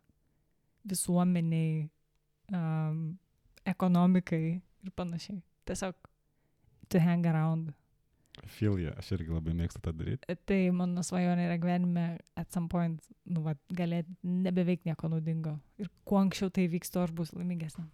visuomeniai, 0.84 1.86
um, 2.53 3.03
ekonomikai 3.67 4.46
ir 4.60 4.96
panašiai. 4.96 5.41
Tiesiog 5.67 5.96
to 6.89 7.00
hang 7.00 7.25
around. 7.27 7.72
Filija, 8.48 8.93
aš 8.98 9.12
irgi 9.17 9.34
labai 9.34 9.53
mėgstu 9.55 9.81
tą 9.84 9.91
daryti. 9.93 10.36
Tai 10.48 10.60
mano 10.74 11.03
svajonė 11.05 11.46
yra 11.50 11.58
gyvenime 11.62 12.05
at 12.39 12.53
some 12.53 12.72
point, 12.72 13.03
nu, 13.27 13.43
va, 13.46 13.53
galėti 13.75 14.13
nebeveikti 14.24 14.89
nieko 14.89 15.10
naudingo. 15.12 15.58
Ir 15.81 15.91
kuo 16.08 16.22
anksčiau 16.22 16.50
tai 16.53 16.65
vyks, 16.72 16.93
tuo 16.93 17.03
aš 17.05 17.12
bus 17.15 17.34
laimingesnė. 17.36 17.86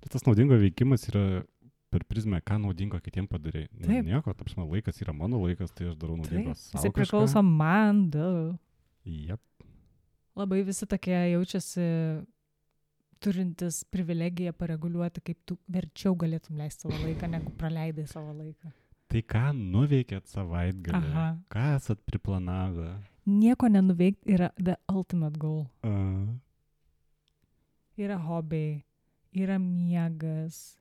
Tai 0.00 0.12
tas 0.14 0.24
naudingo 0.24 0.56
veikimas 0.60 1.08
yra 1.10 1.42
per 1.90 2.06
prizmę, 2.08 2.38
ką 2.46 2.60
naudingo 2.62 3.00
kitiem 3.02 3.26
padarė. 3.28 3.66
Nu, 3.74 3.98
nieko, 4.06 4.32
ta 4.32 4.46
prasme, 4.46 4.64
laikas 4.70 5.02
yra 5.02 5.12
mano 5.16 5.42
laikas, 5.42 5.74
tai 5.74 5.90
aš 5.90 5.98
darau 6.00 6.16
naudingo. 6.20 6.54
Taip, 6.54 6.76
Jisai 6.78 6.92
priklauso 6.94 7.42
man, 7.44 8.06
du. 8.14 8.30
Jep. 9.04 9.42
Labai 10.38 10.62
visi 10.64 10.86
tokie 10.88 11.18
jaučiasi 11.34 11.84
turintis 13.20 13.82
privilegiją 13.92 14.52
pareguliuoti, 14.56 15.22
kaip 15.24 15.38
tu 15.46 15.56
verčiau 15.70 16.16
galėtum 16.18 16.60
leisti 16.60 16.86
savo 16.86 16.98
laiką, 17.04 17.28
negu 17.34 17.52
praleidai 17.60 18.06
savo 18.10 18.34
laiką. 18.36 18.72
Tai 19.10 19.22
ką 19.26 19.46
nuveikėt 19.58 20.30
savaitgalį? 20.30 21.24
Ką 21.50 21.64
esat 21.76 22.02
priplanavę? 22.06 22.92
Nieko 23.30 23.68
nenuveikti 23.68 24.36
yra 24.36 24.50
the 24.56 24.76
ultimate 24.92 25.38
goal. 25.38 25.66
Uh, 25.84 26.30
Yra 28.00 28.16
hobiai, 28.16 28.78
yra 29.36 29.58
miegas, 29.60 30.78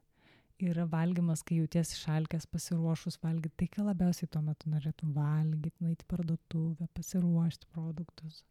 yra 0.61 0.85
valgymas, 0.87 1.41
kai 1.43 1.57
jautiesi 1.57 1.97
šalkės 1.99 2.45
pasiruošus 2.47 3.17
valgyti. 3.23 3.55
Tai, 3.59 3.67
ką 3.73 3.87
labiausiai 3.89 4.29
tuo 4.31 4.43
metu 4.45 4.69
norėtum 4.71 5.11
valgyti, 5.17 5.75
nueiti 5.83 6.07
parduotuvę, 6.07 6.87
pasiruošti 6.95 7.67
produktus. 7.73 8.43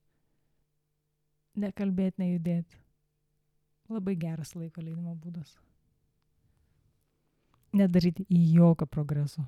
Nekalbėti, 1.58 2.20
nejudėti. 2.22 2.82
Labai 3.88 4.16
geras 4.20 4.54
laiko 4.54 4.82
leidimo 4.84 5.14
būdas. 5.16 5.54
Nedaryti 7.72 8.26
jokio 8.28 8.86
progreso. 8.86 9.44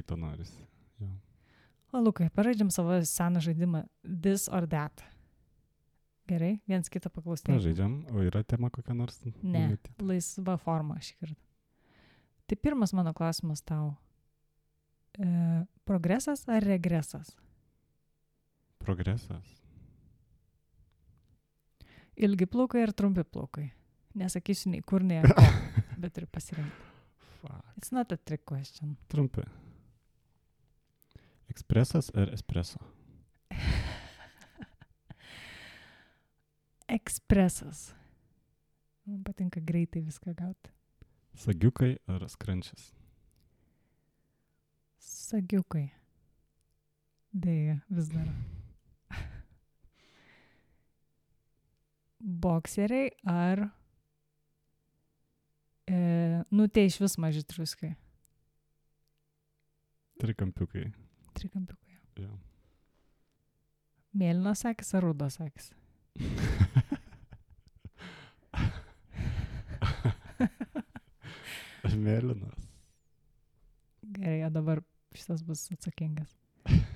kai 0.00 0.02
to 0.06 0.16
norisi. 0.16 0.64
Jo. 0.98 1.08
O 1.92 2.00
Lukai, 2.00 2.30
pažaidžiam 2.30 2.70
savo 2.70 3.00
seną 3.04 3.40
žaidimą 3.40 3.84
This 4.02 4.48
or 4.48 4.66
That. 4.68 5.02
Gerai, 6.30 6.60
viens 6.68 6.88
kitą 6.88 7.10
paklausti. 7.10 7.50
Pažaidžiam, 7.50 8.04
o 8.14 8.22
yra 8.22 8.44
tema 8.46 8.70
kokia 8.70 8.94
nors? 8.94 9.18
Ne, 9.42 9.76
laisva 9.98 10.56
forma 10.62 11.00
šį 11.02 11.16
kartą. 11.18 11.40
Tai 12.46 12.56
pirmas 12.56 12.94
mano 12.94 13.12
klausimas 13.14 13.62
tau. 13.66 13.96
E, 15.18 15.26
progresas 15.86 16.46
ar 16.48 16.62
regresas? 16.62 17.34
Progresas. 18.78 19.59
Ilgi 22.20 22.46
plaukai 22.46 22.82
ar 22.84 22.92
trumpi 22.92 23.24
plaukai? 23.24 23.70
Nesakysiu 24.20 24.70
nei 24.74 24.82
kur, 24.84 25.02
nei 25.06 25.22
ko, 25.24 25.44
bet 26.02 26.18
ir 26.20 26.26
pasirinkti. 26.28 26.88
Fuck. 27.40 27.64
It's 27.78 27.92
not 27.96 28.12
a 28.12 28.16
trick 28.16 28.44
question. 28.44 28.96
Trumpi. 29.08 29.42
Ekspresas 31.48 32.10
ar 32.14 32.28
espreso? 32.34 32.78
Ekspresas. 36.98 37.94
Man 39.06 39.24
patinka 39.24 39.60
greitai 39.64 40.02
viską 40.04 40.34
gauti. 40.36 40.70
Sagiukai 41.40 41.96
ar 42.10 42.28
skrančias? 42.28 42.92
Sagiukai. 45.00 45.88
Dėja, 47.32 47.80
vis 47.88 48.08
dar. 48.12 48.28
Bokseriai 52.20 53.10
ar... 53.24 53.64
E, 55.90 55.96
nu, 56.48 56.68
tai 56.68 56.84
iš 56.86 57.00
vis 57.00 57.16
maži 57.18 57.42
truskai. 57.42 57.96
Trikampiukai. 60.20 60.92
Trikampiukai. 61.34 61.96
Jo. 62.20 62.30
Mėlynos 64.20 64.64
akis 64.68 64.94
ar 64.98 65.02
rudos 65.06 65.40
akis? 65.42 65.72
Mėlynas. 72.00 72.68
Gerai, 74.14 74.44
o 74.46 74.50
dabar 74.52 74.80
šitas 75.16 75.42
bus 75.44 75.66
atsakingas. 75.74 76.32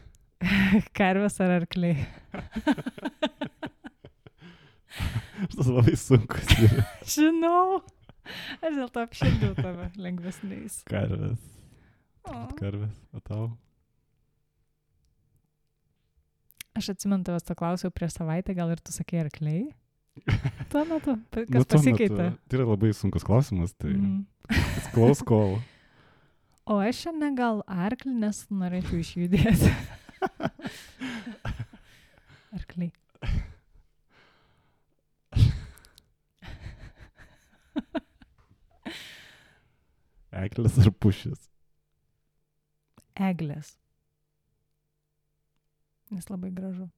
Karvės 0.98 1.40
ar 1.44 1.50
arkliai? 1.60 2.06
Šitas 5.50 5.68
labai 5.70 5.96
sunkus. 6.00 6.54
Žinau. 7.14 7.82
Aš 8.64 8.72
dėl 8.78 8.88
to 8.94 9.02
apšildžiau 9.04 9.54
tave 9.58 9.90
lengvesniais. 10.00 10.78
Karvės. 10.88 11.40
Karvės. 12.56 12.94
O 13.12 13.20
tau? 13.20 13.50
Aš 16.74 16.88
atsimenu, 16.94 17.22
tavęs 17.26 17.44
to 17.46 17.54
klausiau 17.54 17.92
prieš 17.94 18.16
savaitę, 18.18 18.54
gal 18.56 18.72
ir 18.74 18.80
tu 18.82 18.90
sakei 18.94 19.20
arkliai? 19.22 19.68
Tuo 20.72 20.82
metu, 20.88 21.14
Nu, 21.18 21.44
kas 21.50 21.66
tuo 21.68 21.76
pasikeitė? 21.78 22.16
metu- 22.32 22.40
Tai 22.50 22.58
yra 22.58 22.66
labai 22.72 22.90
sunkus 22.96 23.26
klausimas, 23.26 23.74
tai 23.78 23.92
Mm. 23.94 24.24
klaus 24.94 25.22
kol. 25.26 25.58
O 26.66 26.78
aš 26.80 27.02
šiandien 27.04 27.34
gal 27.36 27.58
arklį, 27.68 28.14
nes 28.24 28.38
norėčiau 28.48 28.96
išjudėti. 29.04 29.68
Arkliai. 32.56 32.88
Eklės 40.34 40.78
ar 40.82 40.90
pušis. 40.98 41.48
Eglės. 43.14 43.76
Nes 46.10 46.26
labai 46.30 46.50
gražu. 46.54 46.88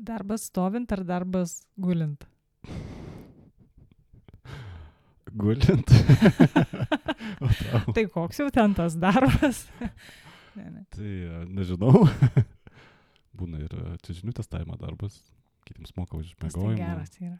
Darbas 0.00 0.46
stovint 0.48 0.92
ar 0.96 1.02
darbas 1.04 1.58
gulint? 1.76 2.24
Gulint. 5.36 5.92
Tai 7.94 8.04
koks 8.14 8.40
jau 8.40 8.48
ten 8.54 8.74
tas 8.74 8.96
darbas? 8.98 9.66
ne, 10.56 10.64
ne. 10.64 10.86
Tai 10.96 11.12
e, 11.12 11.42
nežinau. 11.52 12.06
Būna 13.38 13.60
ir 13.62 13.76
e, 13.76 13.92
čiažinių 14.06 14.34
testavimo 14.40 14.80
darbas. 14.80 15.20
Kitiems 15.68 15.94
moka 16.00 16.18
už 16.18 16.32
Tas 16.40 16.56
tai 16.56 16.74
geras 16.80 17.14
yra. 17.20 17.36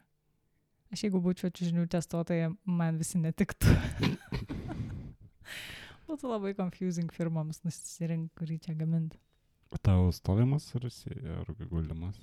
Aš 0.91 1.05
jeigu 1.07 1.21
būčiau 1.23 1.53
čiūžinių 1.55 1.85
testuotoja, 1.91 2.51
man 2.67 2.97
visi 2.99 3.21
netiktų. 3.23 3.75
Būtų 6.11 6.27
labai 6.27 6.51
confusing 6.59 7.13
firmoms 7.15 7.63
nusisirinkti, 7.63 8.35
kurį 8.39 8.57
čia 8.65 8.75
gaminti. 8.75 9.21
Tau 9.87 10.09
stovimas 10.11 10.67
ar, 10.75 10.89
ar 11.39 11.53
gulimas? 11.71 12.19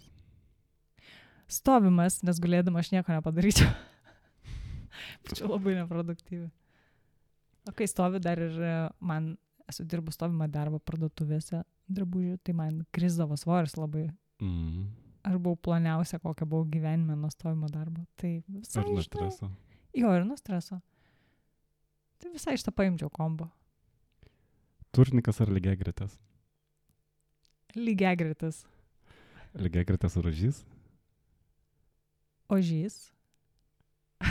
Stovimas, 1.48 2.20
nes 2.28 2.42
gulėdama 2.44 2.84
aš 2.84 2.92
nieko 2.92 3.16
nepadaryčiau. 3.16 3.72
Būčiau 5.24 5.54
labai 5.54 5.78
neproduktyvi. 5.78 6.50
O 7.72 7.76
kai 7.76 7.88
stovi 7.88 8.20
dar 8.24 8.40
ir 8.44 8.60
e, 8.60 8.76
man, 9.00 9.38
esu 9.72 9.88
dirbus 9.88 10.20
stovimą 10.20 10.50
darbą 10.52 10.84
parduotuvėse 10.84 11.64
drabužių, 11.88 12.36
tai 12.44 12.56
man 12.56 12.82
krizdavo 12.92 13.40
svoris 13.40 13.80
labai. 13.80 14.10
Mm. 14.44 14.90
Buvau 15.48 15.56
ploniausia, 15.63 16.20
kokia 16.20 16.44
buvau 16.44 16.66
gyvenime 16.68 17.16
nuo 17.16 17.30
stovimo 17.32 17.70
darbo. 17.72 18.01
Tai 18.20 18.44
visai 18.51 18.82
Ar 18.84 18.89
nuo 18.92 19.04
streso? 19.06 19.48
Jo, 19.96 20.10
ir 20.12 20.25
nuo 20.27 20.36
streso. 20.36 20.82
Tai 22.20 22.32
visai 22.34 22.58
iš 22.58 22.66
to 22.66 22.74
paimčiau 22.75 23.08
kombo. 23.13 23.48
Turnikas 24.92 25.39
ar 25.39 25.48
lygiai 25.56 25.80
gretas? 25.80 26.18
Lygiai 27.80 28.18
greitas. 28.20 28.66
Lygiai 29.56 29.88
gretas 29.88 30.18
rožys? 30.20 30.66
Ožys. 32.51 32.98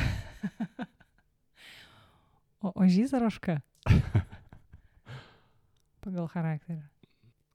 o 2.61 2.75
ožys 2.85 3.17
ar 3.17 3.25
oška? 3.31 3.57
Pagal 6.05 6.29
charakterį. 6.37 6.85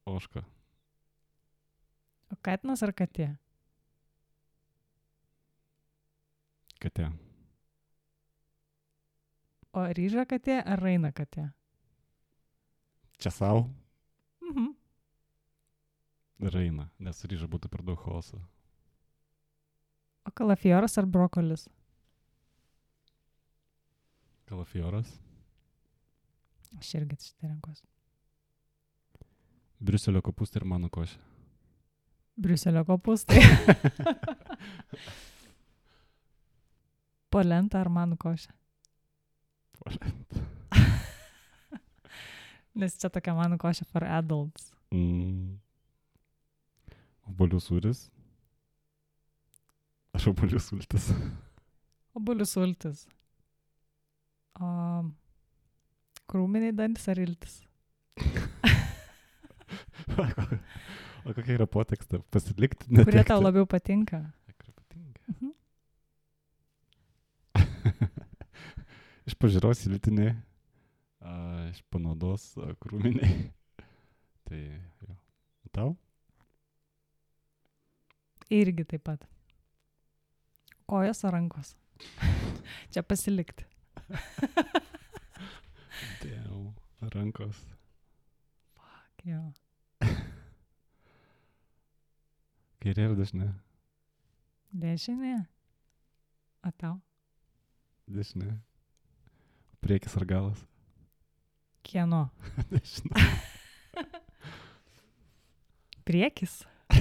Oška. 0.10 0.42
O 2.34 2.42
katinas 2.42 2.82
ar 2.82 2.96
katė? 2.98 3.30
Katė. 6.82 7.12
O 9.78 9.84
ryža 9.98 10.26
katė 10.28 10.58
ar 10.66 10.82
raina 10.82 11.12
katė? 11.16 11.46
Čia 13.22 13.32
savo? 13.32 13.68
Mhm. 14.42 14.72
Raina, 16.52 16.88
nes 16.98 17.22
ryža 17.30 17.46
būtų 17.52 17.70
per 17.70 17.86
daug 17.86 18.02
chaoso. 18.02 18.42
O 20.26 20.34
kalafioras 20.34 20.98
ar 20.98 21.06
brokolis? 21.06 21.68
Kalafioras. 24.50 25.14
Aš 26.82 26.96
irgi 26.98 27.20
šitą 27.22 27.52
renkuosi. 27.52 27.86
Briuselio 29.82 30.22
kopūstai 30.26 30.64
ir 30.64 30.72
mano 30.74 30.90
košė. 30.94 31.20
Briuselio 32.42 32.82
kopūstai. 32.90 33.42
Polenta 37.32 37.80
ar 37.82 37.90
manų 37.94 38.18
košė? 38.22 38.52
Nes 42.82 42.96
čia 43.00 43.10
tokia 43.12 43.34
manų 43.36 43.58
košė 43.62 43.88
for 43.90 44.04
adults. 44.08 44.72
Mm. 44.92 45.60
Obolių 47.32 47.60
sūris. 47.64 48.10
Aš 50.18 50.28
obolių 50.34 50.60
sultis. 50.60 51.08
Obuolių 52.20 52.46
sultis. 52.48 53.06
O 54.60 54.68
krūminiai 56.32 56.76
dantis 56.76 57.08
ar 57.12 57.22
iltis? 57.24 57.62
o 61.26 61.32
kokia 61.32 61.56
yra 61.56 61.68
potekstė? 61.72 62.20
Pasilikti? 62.34 62.92
Kurie 62.92 63.24
tau 63.28 63.40
labiau 63.40 63.66
patinka. 63.70 64.20
Mhm. 65.32 65.56
iš 69.30 69.36
pažiūros 69.42 69.84
iltiniai, 69.90 70.36
a, 71.22 71.34
iš 71.72 71.82
panaudos 71.94 72.52
krūminiai. 72.84 73.50
tai 74.48 74.62
jo. 75.06 75.18
Tau? 75.72 75.92
Irgi 78.52 78.84
taip 78.84 79.06
pat. 79.08 79.28
Kojos 80.92 81.24
ar 81.24 81.38
rankos? 81.38 81.76
Čia 82.92 83.04
pasilikti. 83.08 83.64
Dėl 86.20 86.66
rankos. 87.14 87.62
Jo. 89.24 89.40
Kairė 92.82 93.06
ir 93.08 93.16
dešinė. 93.16 93.48
Dešinė. 94.84 95.36
O 96.66 96.72
tau? 96.82 96.98
Dešinė. 98.12 98.52
Priekis 99.82 100.14
ar 100.20 100.26
galas? 100.30 100.60
Kieno? 101.88 102.26
Dešinė. 102.74 103.24
Priekis. 106.08 106.60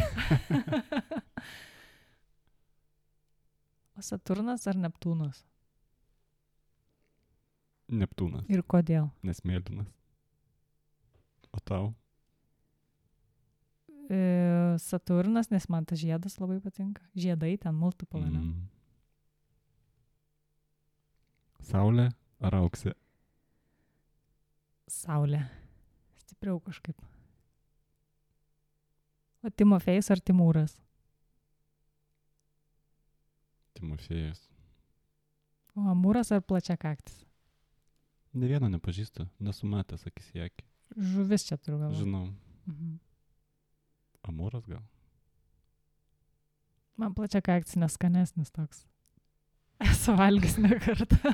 o 3.99 4.01
Saturnas 4.07 4.67
ar 4.71 4.79
Neptūnas? 4.79 5.43
Neptūnas, 7.91 8.45
Ir 8.47 8.63
kodėl? 8.71 9.09
nes 9.27 9.41
mėlynas. 9.43 9.89
O 11.51 11.59
tau? 11.67 11.89
E, 14.11 14.19
Saturnas, 14.79 15.51
nes 15.51 15.67
man 15.71 15.83
tas 15.91 15.99
žiedas 15.99 16.39
labai 16.39 16.61
patinka. 16.63 17.03
Žiedai 17.19 17.57
ten 17.59 17.75
multiple. 17.75 18.23
Mm. 18.23 18.69
Saulė 21.67 22.09
ar 22.41 22.57
auksė? 22.61 22.93
Saulė. 24.91 25.43
Stipriau 26.25 26.61
kažkaip. 26.65 26.97
O 29.45 29.51
Timofejus 29.51 30.11
ar 30.13 30.21
Timūras? 30.21 30.75
Timofėjas. 33.79 34.41
O 35.79 35.87
Amūras 35.93 36.33
ar 36.35 36.43
Plačiakaktis? 36.45 37.23
Ne 38.37 38.47
vieną 38.51 38.69
nepažįstu, 38.71 39.25
nesu 39.43 39.67
matęs 39.71 40.05
akis 40.07 40.29
į 40.37 40.45
akį. 40.49 40.67
Žuvis 41.13 41.47
čia 41.49 41.57
turiu 41.59 41.79
galvoje. 41.81 42.03
Žinau, 42.03 42.25
Mhm. 42.67 42.99
amūras 44.29 44.67
gal. 44.69 44.83
Man 46.97 47.15
Plačiakaktis 47.15 47.77
neskanesnis 47.77 48.51
toks. 48.53 48.85
Esu 49.81 50.15
valgys 50.19 50.59
ne 50.61 50.77
kartą. 50.83 51.33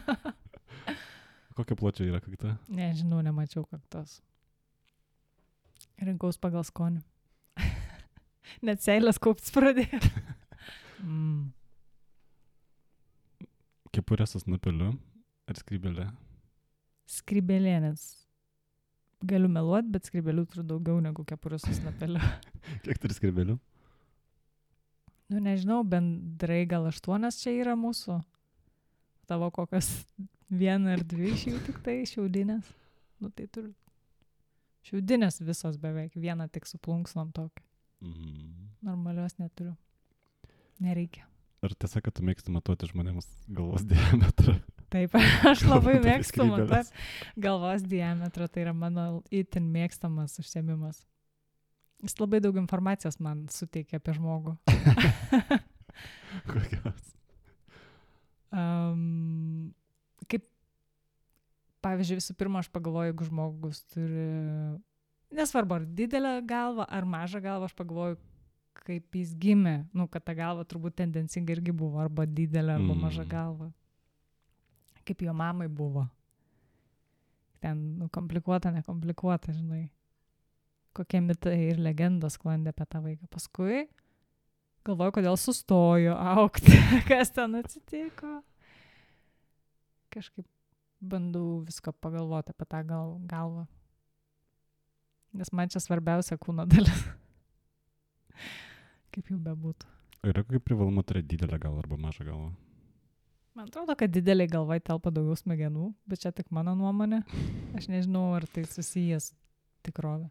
Kokia 1.57 1.77
plačia 1.79 2.07
yra 2.07 2.21
kakta? 2.21 2.57
Nežinau, 2.69 3.23
nemačiau 3.25 3.65
kaktos. 3.65 4.21
Rinkaus 6.05 6.37
pagal 6.39 6.67
skonį. 6.69 7.01
Net 8.67 8.85
seilės 8.85 9.21
kauptis 9.23 9.55
pradėjo. 9.55 10.03
Mm. 10.97 11.51
Kepurė 13.93 14.25
su 14.25 14.41
snapeliu 14.41 14.95
ar 15.45 15.59
skrybelė? 15.61 16.07
Skrybelė, 17.19 17.75
nes 17.85 18.07
galiu 19.29 19.51
meluoti, 19.53 19.93
bet 19.93 20.09
skrybelių 20.09 20.47
turiu 20.49 20.65
daugiau 20.71 21.03
negu 21.05 21.25
kepurės 21.29 21.67
su 21.67 21.75
snapeliu. 21.77 22.23
Kiek 22.87 23.01
turi 23.03 23.17
skrybelių? 23.17 23.59
Nu, 25.27 25.43
nežinau, 25.43 25.83
bendrai 25.85 26.63
gal 26.71 26.89
aštuonias 26.89 27.41
čia 27.43 27.53
yra 27.61 27.77
mūsų. 27.79 28.21
Tavo 29.27 29.51
kokios 29.51 29.89
viena 30.51 30.95
ar 30.95 31.03
dvi 31.05 31.33
iš 31.35 31.47
jų 31.51 31.61
tik 31.67 31.81
tai 31.85 31.99
šiaudinės. 32.07 32.69
Nu, 33.23 33.31
tai 33.35 33.49
turiu. 33.51 33.73
Šiaudinės 34.87 35.41
visos 35.43 35.79
beveik, 35.83 36.15
viena 36.15 36.47
tik 36.53 36.69
su 36.69 36.79
plunksnom 36.79 37.33
tokia. 37.35 37.65
Mm. 38.05 38.69
Normalios 38.87 39.35
neturiu. 39.41 39.75
Nereikia. 40.83 41.27
Ar 41.65 41.75
tiesa, 41.75 42.03
kad 42.05 42.15
tu 42.15 42.23
mėgsti 42.27 42.53
matuoti 42.55 42.87
žmonėms 42.93 43.27
galvos 43.51 43.87
diametrą? 43.89 44.59
Taip, 44.93 45.17
aš 45.51 45.65
labai 45.67 45.97
mėgstu 46.05 46.47
matuoti 46.47 47.41
galvos 47.43 47.83
diametrą, 47.89 48.47
tai 48.53 48.67
yra 48.69 48.77
mano 48.77 49.07
itin 49.35 49.67
mėgstamas 49.75 50.39
užsiemimas. 50.43 51.03
Jis 52.05 52.19
labai 52.21 52.43
daug 52.45 52.59
informacijos 52.61 53.19
man 53.25 53.47
suteikia 53.51 53.99
apie 53.99 54.15
žmogų. 54.19 54.55
Kokios? 56.53 57.16
Um, 58.57 59.73
kaip, 60.31 60.47
pavyzdžiui, 61.85 62.21
visų 62.23 62.37
pirma, 62.41 62.63
aš 62.63 62.71
pagalvoju, 62.73 63.11
jeigu 63.11 63.27
žmogus 63.29 63.83
turi, 63.93 64.29
nesvarbu, 65.37 65.81
ar 65.81 65.87
didelę 65.99 66.39
galvą, 66.49 66.87
ar 66.89 67.05
mažą 67.09 67.43
galvą, 67.45 67.69
aš 67.69 67.77
pagalvoju, 67.77 68.19
kaip 68.87 69.19
jis 69.19 69.35
gimė. 69.43 69.77
Nu, 69.97 70.07
kad 70.09 70.25
ta 70.25 70.35
galva 70.39 70.65
turbūt 70.69 70.97
tendencinga 71.03 71.57
irgi 71.57 71.75
buvo, 71.77 72.01
arba 72.03 72.27
didelė, 72.29 72.79
arba 72.79 72.95
mm. 72.95 73.03
maža 73.03 73.27
galva. 73.29 73.71
Kaip 75.07 75.23
jo 75.23 75.35
mamai 75.37 75.69
buvo. 75.71 76.07
Ten, 77.63 77.83
nu, 78.01 78.09
komplikuota, 78.13 78.73
nekomplikuota, 78.75 79.53
žinai. 79.55 79.87
Kokie 80.97 81.21
mitai 81.21 81.59
ir 81.75 81.81
legendos 81.83 82.39
sklandė 82.39 82.73
apie 82.73 82.87
tą 82.89 83.03
vaiką. 83.05 83.29
Paskui 83.33 83.85
galvoju, 84.87 85.15
kodėl 85.19 85.39
sustojo 85.41 86.17
aukti, 86.37 86.77
kas 87.11 87.33
ten 87.35 87.59
atsitiko. 87.61 88.41
Kažkaip 90.15 90.47
bandau 91.01 91.61
visko 91.67 91.93
pagalvoti 91.93 92.55
apie 92.55 92.69
tą 92.71 92.83
gal, 92.89 93.17
galvą. 93.29 93.67
Nes 95.37 95.53
man 95.53 95.69
čia 95.73 95.83
svarbiausia 95.85 96.39
kūno 96.41 96.65
dalis. 96.71 97.03
Kaip 99.13 99.33
jau 99.33 99.39
bebūtų. 99.41 99.93
Yra 100.27 100.43
kaip 100.45 100.65
privaloma 100.67 101.05
turėti 101.07 101.37
didelę 101.37 101.59
galvą 101.61 101.85
arba 101.85 101.97
mažą 102.01 102.25
galvą? 102.27 102.49
Man 103.57 103.69
atrodo, 103.71 103.95
kad 103.97 104.13
dideliai 104.13 104.51
galvai 104.51 104.77
telpa 104.85 105.13
daugiau 105.15 105.37
smegenų, 105.39 105.87
bet 106.09 106.21
čia 106.25 106.33
tik 106.37 106.51
mano 106.53 106.75
nuomonė. 106.77 107.23
Aš 107.79 107.87
nežinau, 107.89 108.27
ar 108.37 108.45
tai 108.53 108.67
susijęs 108.69 109.31
tikrovė. 109.87 110.27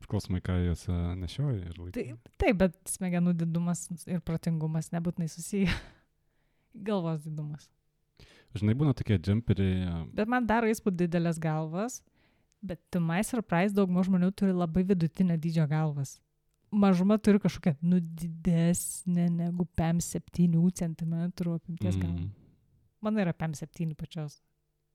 Priklausomai, 0.00 0.40
ką 0.44 0.56
juose 0.64 0.94
nešioji 1.20 1.60
ir 1.68 1.74
laikai. 1.78 1.92
Taip, 2.04 2.30
taip, 2.40 2.56
bet 2.62 2.78
smegenų 2.88 3.34
didumas 3.42 3.84
ir 4.08 4.22
protingumas 4.26 4.88
nebūtinai 4.94 5.28
susiję. 5.30 5.68
Galvos 6.88 7.20
didumas. 7.26 7.68
Žinai, 8.56 8.74
būna 8.80 8.94
tokie 8.98 9.18
džemperiai. 9.18 9.84
a, 9.86 9.98
Bet 10.16 10.30
man 10.30 10.46
daro 10.48 10.66
įspūdį 10.70 11.04
didelės 11.06 11.38
galvas, 11.42 12.00
bet 12.62 12.80
to 12.90 12.98
my 13.02 13.20
surprise 13.26 13.74
daugumos 13.76 14.08
žmonių 14.08 14.32
turi 14.34 14.56
labai 14.56 14.82
vidutinio 14.88 15.36
dydžio 15.38 15.68
galvas. 15.70 16.16
Mažuma 16.70 17.16
turi 17.18 17.38
kažkokią, 17.42 17.76
nu, 17.82 17.98
didesnę 18.00 19.28
negu 19.34 19.66
5-7 19.78 20.70
cm 20.80 21.14
apimties 21.54 21.96
galvą. 21.98 22.16
mm, 22.24 22.30
Mano 23.02 23.22
yra 23.22 23.32
5-7 23.34 23.94
pačios. 23.98 24.40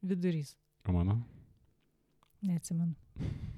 Vidurys. 0.04 0.56
O 0.88 0.92
mano? 0.96 1.22
Neatsimenu. 2.42 2.94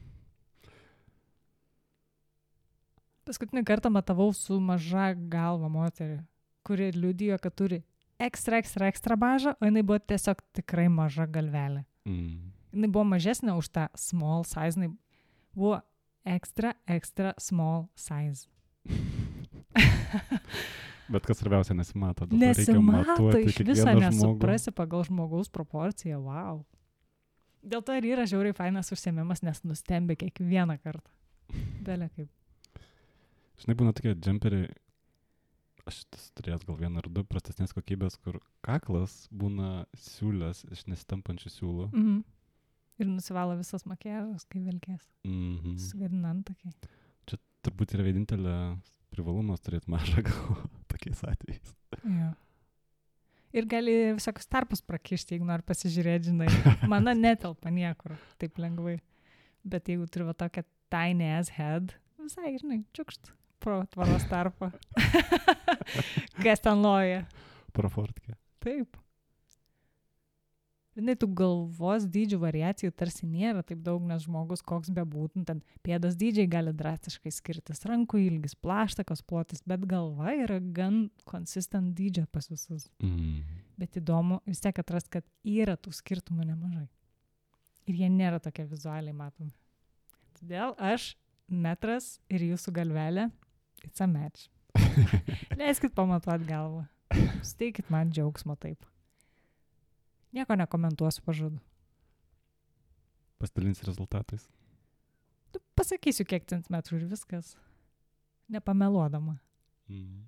Paskutinį 3.27 3.63
kartą 3.67 3.91
matavau 3.91 4.29
su 4.35 4.57
maža 4.63 5.09
galva 5.31 5.67
moterį, 5.71 6.21
kuri 6.67 6.91
liudijo, 6.95 7.35
kad 7.43 7.55
turi 7.59 7.81
ekstra, 8.23 8.61
ekstra, 8.61 8.87
ekstra 8.87 9.17
mažą, 9.19 9.57
o 9.59 9.67
jinai 9.67 9.83
buvo 9.83 9.99
tiesiog 9.99 10.39
tikrai 10.55 10.87
maža 10.91 11.27
galvelė. 11.27 11.83
Mm. 12.07 12.53
Jinai 12.75 12.89
buvo 12.93 13.03
mažesnė 13.11 13.57
už 13.59 13.67
tą 13.75 13.87
small 13.99 14.45
size, 14.47 14.77
jinai 14.77 14.93
buvo 15.57 15.81
extra, 16.27 16.71
extra 16.87 17.33
small 17.41 17.89
size. 17.99 18.47
Bet 21.11 21.27
kas 21.27 21.39
svarbiausia, 21.39 21.75
nesimato. 21.75 22.27
Nesimato 22.31 23.29
iš 23.39 23.59
viso, 23.63 23.91
nesuprasi 23.95 24.71
pagal 24.75 25.03
žmogaus 25.07 25.51
proporciją, 25.51 26.19
wow. 26.23 26.63
Dėl 27.67 27.83
to 27.83 27.95
ir 27.99 28.07
yra 28.07 28.27
žiauriai 28.27 28.55
fainas 28.55 28.91
užsiemimas, 28.95 29.43
nes 29.43 29.63
nustembi 29.67 30.15
kiekvieną 30.19 30.79
kartą. 30.83 31.11
Belė 31.83 32.09
kaip. 32.11 32.31
Žinai, 33.57 33.75
būna 33.77 33.93
tokie 33.97 34.13
džemperiai, 34.13 34.69
aš 35.89 36.03
turėjęs 36.37 36.65
gal 36.67 36.77
vieną 36.77 37.01
ar 37.01 37.07
du 37.09 37.23
prastesnės 37.25 37.73
kokybės, 37.75 38.19
kur 38.21 38.39
kaklas 38.65 39.25
būna 39.33 39.87
siūlės 39.97 40.65
iš 40.69 40.85
nesitampančių 40.91 41.53
siūlų. 41.53 41.87
Mhm. 41.91 42.17
Ir 42.97 43.09
nusivalo 43.11 43.53
visas 43.59 43.85
makiažas, 43.85 44.45
kai 44.49 44.61
vilkės. 44.65 45.03
Mhm. 45.27 45.77
Sugadinant 45.81 46.47
tokiai. 46.49 46.73
Turbūt 47.65 47.97
yra 47.97 48.05
vienintelė 48.05 48.53
privalumas 49.11 49.59
turėti 49.65 49.89
mažą 49.91 50.21
galvą 50.23 50.69
tokiais 50.91 51.23
atvejais. 51.27 51.73
Jo. 52.05 52.29
Ir 53.57 53.67
gali 53.69 53.95
visokius 54.15 54.47
tarpus 54.51 54.83
prakišti, 54.85 55.35
jeigu 55.35 55.47
nori 55.49 55.65
pasižiūrėti, 55.67 56.29
žinai. 56.29 56.47
Mano 56.93 57.15
netelpa 57.17 57.73
niekur 57.73 58.15
taip 58.39 58.61
lengvai. 58.61 58.99
Bet 59.67 59.89
jeigu 59.91 60.07
turi 60.11 60.29
va 60.29 60.37
tokią 60.37 60.63
tiny 60.93 61.27
ass 61.35 61.51
head, 61.57 61.97
visai, 62.21 62.53
žinai, 62.61 62.83
čiukšt 62.95 63.33
pro 63.67 63.81
tvaros 63.91 64.23
tarpą. 64.31 64.71
Kas 66.45 66.63
ten 66.63 66.79
loja? 66.79 67.25
Profortkė. 67.75 68.37
Taip. 68.63 68.95
Žinai, 70.97 71.13
tų 71.19 71.27
galvos 71.37 72.07
dydžių 72.09 72.39
variacijų 72.41 72.93
tarsi 72.97 73.27
nėra 73.27 73.61
taip 73.67 73.83
daug, 73.85 74.01
nes 74.07 74.23
žmogus 74.23 74.63
koks 74.65 74.89
bebūtų, 74.95 75.43
ten 75.45 75.59
pėdos 75.85 76.15
dydžiai 76.17 76.47
gali 76.49 76.71
drastiškai 76.73 77.33
skirtis, 77.35 77.83
rankų 77.85 78.23
ilgis, 78.23 78.55
plaštakos 78.57 79.21
plotis, 79.27 79.61
bet 79.67 79.83
galva 79.85 80.33
yra 80.33 80.57
gan 80.57 81.03
konsistent 81.29 81.91
dydžio 81.97 82.23
pas 82.33 82.47
visus. 82.49 82.87
Mm. 83.03 83.43
Bet 83.77 83.99
įdomu 83.99 84.39
vis 84.47 84.63
tiek 84.63 84.79
atrast, 84.81 85.11
kad 85.13 85.27
yra 85.43 85.75
tų 85.77 85.93
skirtumų 85.99 86.47
nemažai. 86.47 86.87
Ir 87.85 87.99
jie 87.99 88.09
nėra 88.09 88.39
tokie 88.41 88.65
vizualiai 88.65 89.13
matomi. 89.13 89.51
Todėl 90.39 90.73
aš 90.81 91.11
metras 91.47 92.15
ir 92.31 92.47
jūsų 92.47 92.73
galvelė, 92.73 93.27
it's 93.83 94.01
a 94.01 94.07
match. 94.07 94.47
Leiskit 95.59 95.95
pamatuot 95.97 96.45
galvą. 96.47 96.85
Steikit 97.45 97.89
man 97.93 98.11
džiaugsmo 98.11 98.55
taip. 98.59 98.85
Nieko 100.35 100.55
nekomentuosiu, 100.59 101.23
pažadu. 101.25 101.59
Pasidalins 103.39 103.83
rezultatais. 103.85 104.47
Tu 105.53 105.61
pasakysiu, 105.77 106.25
kiek 106.27 106.45
centimetrų 106.49 106.99
ir 106.99 107.05
viskas. 107.11 107.53
Nepameluodama. 108.51 109.37
Mm. 109.87 110.25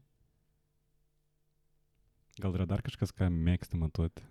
Gal 2.39 2.55
yra 2.55 2.67
dar 2.69 2.83
kažkas, 2.85 3.11
ką 3.15 3.27
mėgsti 3.33 3.79
matuoti? 3.79 4.23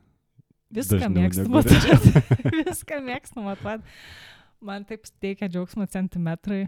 Viską 0.79 1.09
mėgstu 1.13 1.47
matuoti. 1.53 2.23
Viską 2.65 3.01
mėgstu 3.05 3.45
matuoti. 3.45 3.97
Man 4.65 4.85
taip 4.89 5.07
teikia 5.23 5.49
džiaugsmo 5.49 5.87
centimetrai. 5.89 6.67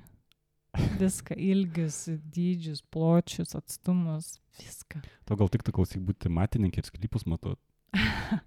Viską. 1.00 1.34
Ilgius, 1.34 2.04
dydžius, 2.30 2.82
pločius, 2.92 3.54
atstumus. 3.58 4.36
Viską. 4.60 5.00
To 5.26 5.36
gal 5.40 5.50
tik 5.50 5.64
tu 5.66 5.74
klausyk 5.74 6.02
būti 6.04 6.30
matininkė 6.32 6.82
ir 6.82 6.88
sklypus 6.88 7.26
matuoti. 7.26 7.62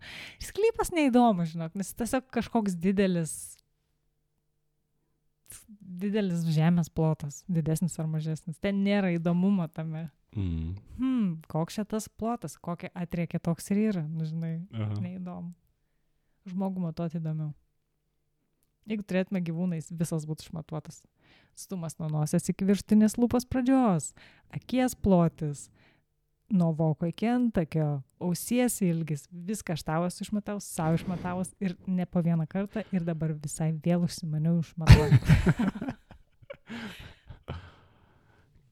Sklypas 0.48 0.94
neįdomu, 0.96 1.46
žinok, 1.50 1.74
nes 1.76 1.92
tiesiog 1.98 2.30
kažkoks 2.32 2.78
didelis, 2.80 3.34
didelis 5.68 6.46
žemės 6.56 6.92
plotas, 6.94 7.42
didesnis 7.52 7.98
ar 8.00 8.08
mažesnis. 8.12 8.60
Ten 8.64 8.84
nėra 8.86 9.12
įdomumo 9.18 9.68
tame. 9.74 10.08
Mm. 10.34 10.78
Hmm, 10.98 11.28
koks 11.52 11.78
čia 11.78 11.84
tas 11.86 12.08
plotas, 12.10 12.56
kokia 12.58 12.90
atriekė 12.98 13.42
toks 13.44 13.70
ir 13.74 13.84
yra, 13.92 14.06
nu, 14.08 14.26
žinai, 14.26 14.56
Aha. 14.74 14.96
neįdomu. 15.04 15.52
Žmogų 16.50 16.88
matuoti 16.88 17.20
įdomiau. 17.20 17.52
Jeigu 18.90 19.06
turėtume 19.08 19.40
gyvūnais, 19.46 19.92
visas 19.96 20.26
būtų 20.28 20.50
išmatuotas. 20.50 21.04
Stumas 21.54 22.00
nuo 22.00 22.10
nosies 22.10 22.50
iki 22.50 22.66
virštinės 22.66 23.20
lūpos 23.22 23.46
pradžios, 23.46 24.12
akies 24.56 24.96
plotis, 24.98 25.68
nuo 26.54 26.72
voko 26.78 27.08
iki 27.10 27.28
antakio, 27.30 28.02
ausies 28.24 28.80
ilgis, 28.86 29.26
viską 29.32 29.76
aš 29.78 29.84
tavas 29.88 30.20
išmatavus, 30.24 30.68
savo 30.76 30.98
išmatavus 31.00 31.54
ir 31.64 31.76
ne 31.88 32.06
po 32.06 32.22
vieną 32.26 32.48
kartą 32.50 32.84
ir 32.94 33.06
dabar 33.08 33.34
visai 33.34 33.72
vėl 33.86 34.06
užsimaniau 34.08 34.60
išmatuoti. 34.62 35.18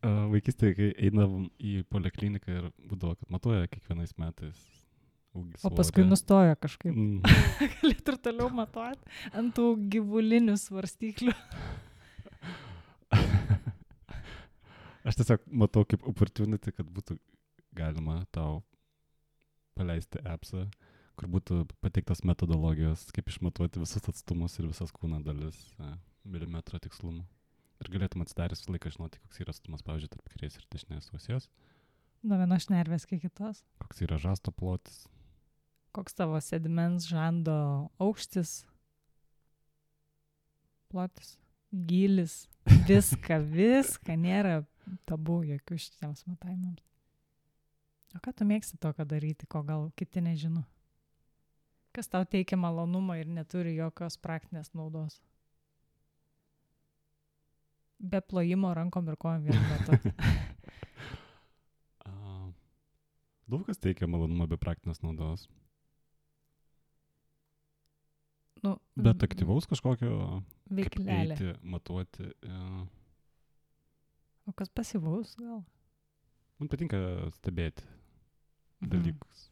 Uh, 0.02 0.28
vaikystėje, 0.34 0.78
kai 0.78 0.92
einam 1.08 1.50
į 1.58 1.82
polikliniką 1.92 2.54
ir 2.60 2.70
būdavo, 2.90 3.18
kad 3.20 3.34
matuoja 3.34 3.72
kiekvienais 3.72 4.16
metais. 4.22 4.62
ūgį, 5.38 5.62
O 5.64 5.72
paskui 5.74 6.06
nustojo 6.06 6.56
kažkaip. 6.60 6.92
Mm. 6.92 7.22
Galėtų 7.82 8.16
ir 8.16 8.22
toliau 8.30 8.50
matuoti 8.54 9.22
ant 9.34 9.54
tų 9.56 9.74
gyvulinių 9.94 10.58
svarstyklių. 10.60 11.36
Aš 15.12 15.18
tiesiog 15.20 15.44
matau 15.60 15.82
kaip 15.84 16.06
opportunity, 16.08 16.72
kad 16.72 16.88
būtų 16.88 17.18
galima 17.76 18.22
tau 18.32 18.62
paleisti 19.76 20.22
appsą, 20.24 20.70
kur 21.20 21.28
būtų 21.34 21.66
pateiktas 21.84 22.24
metodologijos, 22.24 23.04
kaip 23.12 23.28
išmatuoti 23.28 23.82
visus 23.84 24.08
atstumus 24.08 24.56
ir 24.56 24.70
visas 24.70 24.94
kūno 24.96 25.20
dalis 25.26 25.58
e, 25.84 25.90
milimetro 26.24 26.80
tikslumu. 26.80 27.26
Ir 27.84 27.92
galėtum 27.92 28.24
atsidaręs 28.24 28.64
visą 28.64 28.72
laiką 28.78 28.94
žinoti, 28.96 29.20
koks 29.26 29.44
yra 29.44 29.52
atstumas, 29.52 29.84
pavyzdžiui, 29.84 30.14
tarp 30.16 30.32
kairės 30.32 30.56
ir 30.62 30.68
dešinės 30.72 31.12
ausies, 31.18 31.50
Nuo 32.24 32.38
vienos 32.38 32.70
šnervės 32.70 33.08
iki 33.10 33.18
kitos. 33.26 33.64
koks 33.84 34.04
yra 34.08 34.16
žasto 34.22 34.56
plotis. 34.56 35.08
Koks 35.92 36.16
tavo 36.16 36.40
sedimens 36.40 37.10
žando 37.12 37.90
aukštis, 38.00 38.62
plotis, 40.88 41.36
gilis, 41.74 42.46
viską, 42.88 43.42
viską, 43.44 44.16
nėra 44.16 44.62
tabu 45.06 45.42
jokių 45.48 45.78
šitiems 45.86 46.26
matavimams. 46.28 46.84
O 48.16 48.20
ką 48.20 48.34
tu 48.36 48.46
mėgsti 48.48 48.78
tokio 48.84 49.06
daryti, 49.08 49.48
ko 49.48 49.62
gal 49.64 49.90
kiti 49.96 50.22
nežino? 50.24 50.66
Kas 51.96 52.08
tau 52.12 52.26
teikia 52.28 52.58
malonumą 52.60 53.18
ir 53.20 53.28
neturi 53.32 53.76
jokios 53.78 54.18
praktinės 54.20 54.74
naudos? 54.76 55.22
Be 58.02 58.20
plojimo 58.22 58.74
rankom 58.76 59.08
ir 59.12 59.16
kojom 59.20 59.48
vienu 59.48 59.64
metu. 59.72 60.00
Daug 63.52 63.66
kas 63.68 63.82
teikia 63.84 64.08
malonumą 64.08 64.46
be 64.48 64.56
praktinės 64.60 65.02
naudos. 65.04 65.50
Nu, 68.64 68.78
Bet 68.96 69.24
aktyvaus 69.26 69.66
kažkokio 69.68 70.42
eiti, 70.78 71.50
matuoti. 71.64 72.30
e, 72.46 72.60
O 74.52 74.54
kas 74.60 74.68
pasivaus 74.76 75.32
gal? 75.40 75.62
Man 76.60 76.68
patinka 76.70 76.98
stebėti 77.40 77.86
Mhm. 78.82 78.90
dalykus. 78.92 79.46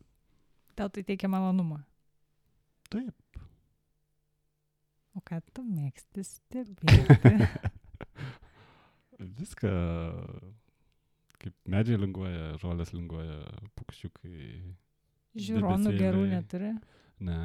Tau 0.75 0.89
tai 0.89 1.03
teikia 1.07 1.29
malonumą. 1.31 1.79
Taip. 2.89 3.15
O 5.15 5.21
ką 5.21 5.39
tu 5.53 5.63
mėgsti 5.63 6.23
stebėti? 6.25 6.83
Viską, 9.39 9.71
kaip 11.41 11.55
medžiai 11.67 11.99
linguoja, 11.99 12.53
žolės 12.61 12.93
linguoja, 12.95 13.39
paukščiukai. 13.75 14.75
Žiūronų 15.39 15.95
gerų 15.99 16.23
neturi. 16.31 16.71
Ne. 17.19 17.39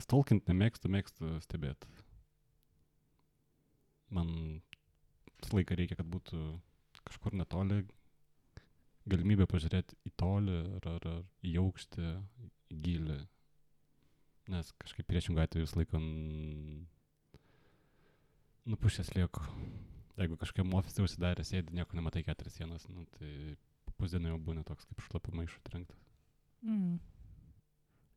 Stalkint 0.00 0.48
nemėgstu, 0.48 0.88
mėgstu 0.92 1.34
stebėti. 1.44 1.88
Man 4.10 4.32
visą 5.40 5.58
laiką 5.60 5.76
reikia, 5.78 5.96
kad 6.00 6.08
būtų 6.10 6.40
kažkur 7.08 7.36
netoli 7.38 7.82
galimybė 9.10 9.46
pažiūrėti 9.50 9.96
į 10.06 10.12
tolį 10.20 10.56
ar, 10.78 10.88
ar, 10.92 11.06
ar 11.12 11.22
į 11.46 11.56
aukštį, 11.62 12.08
į 12.70 12.80
gilį. 12.84 13.18
Nes 14.50 14.72
kažkaip 14.82 15.06
priešingų 15.08 15.42
atveju 15.44 15.66
visą 15.66 15.80
laiką 15.80 16.00
n- 16.00 16.86
nupušęs 18.70 19.14
lieku. 19.16 19.44
Jeigu 20.20 20.36
kažkokiam 20.40 20.74
ofise 20.76 21.04
užsidarė, 21.04 21.46
sėdi, 21.46 21.74
nieko 21.76 21.96
nematai 21.96 22.22
keturias 22.26 22.58
sienas, 22.58 22.84
nu, 22.92 23.06
tai 23.16 23.56
pusdienio 23.96 24.34
jau 24.34 24.42
būna 24.50 24.64
toks 24.66 24.88
kaip 24.88 25.00
šlapų 25.06 25.32
maišų 25.38 25.62
trenktas. 25.64 26.02
Mm. 26.66 26.98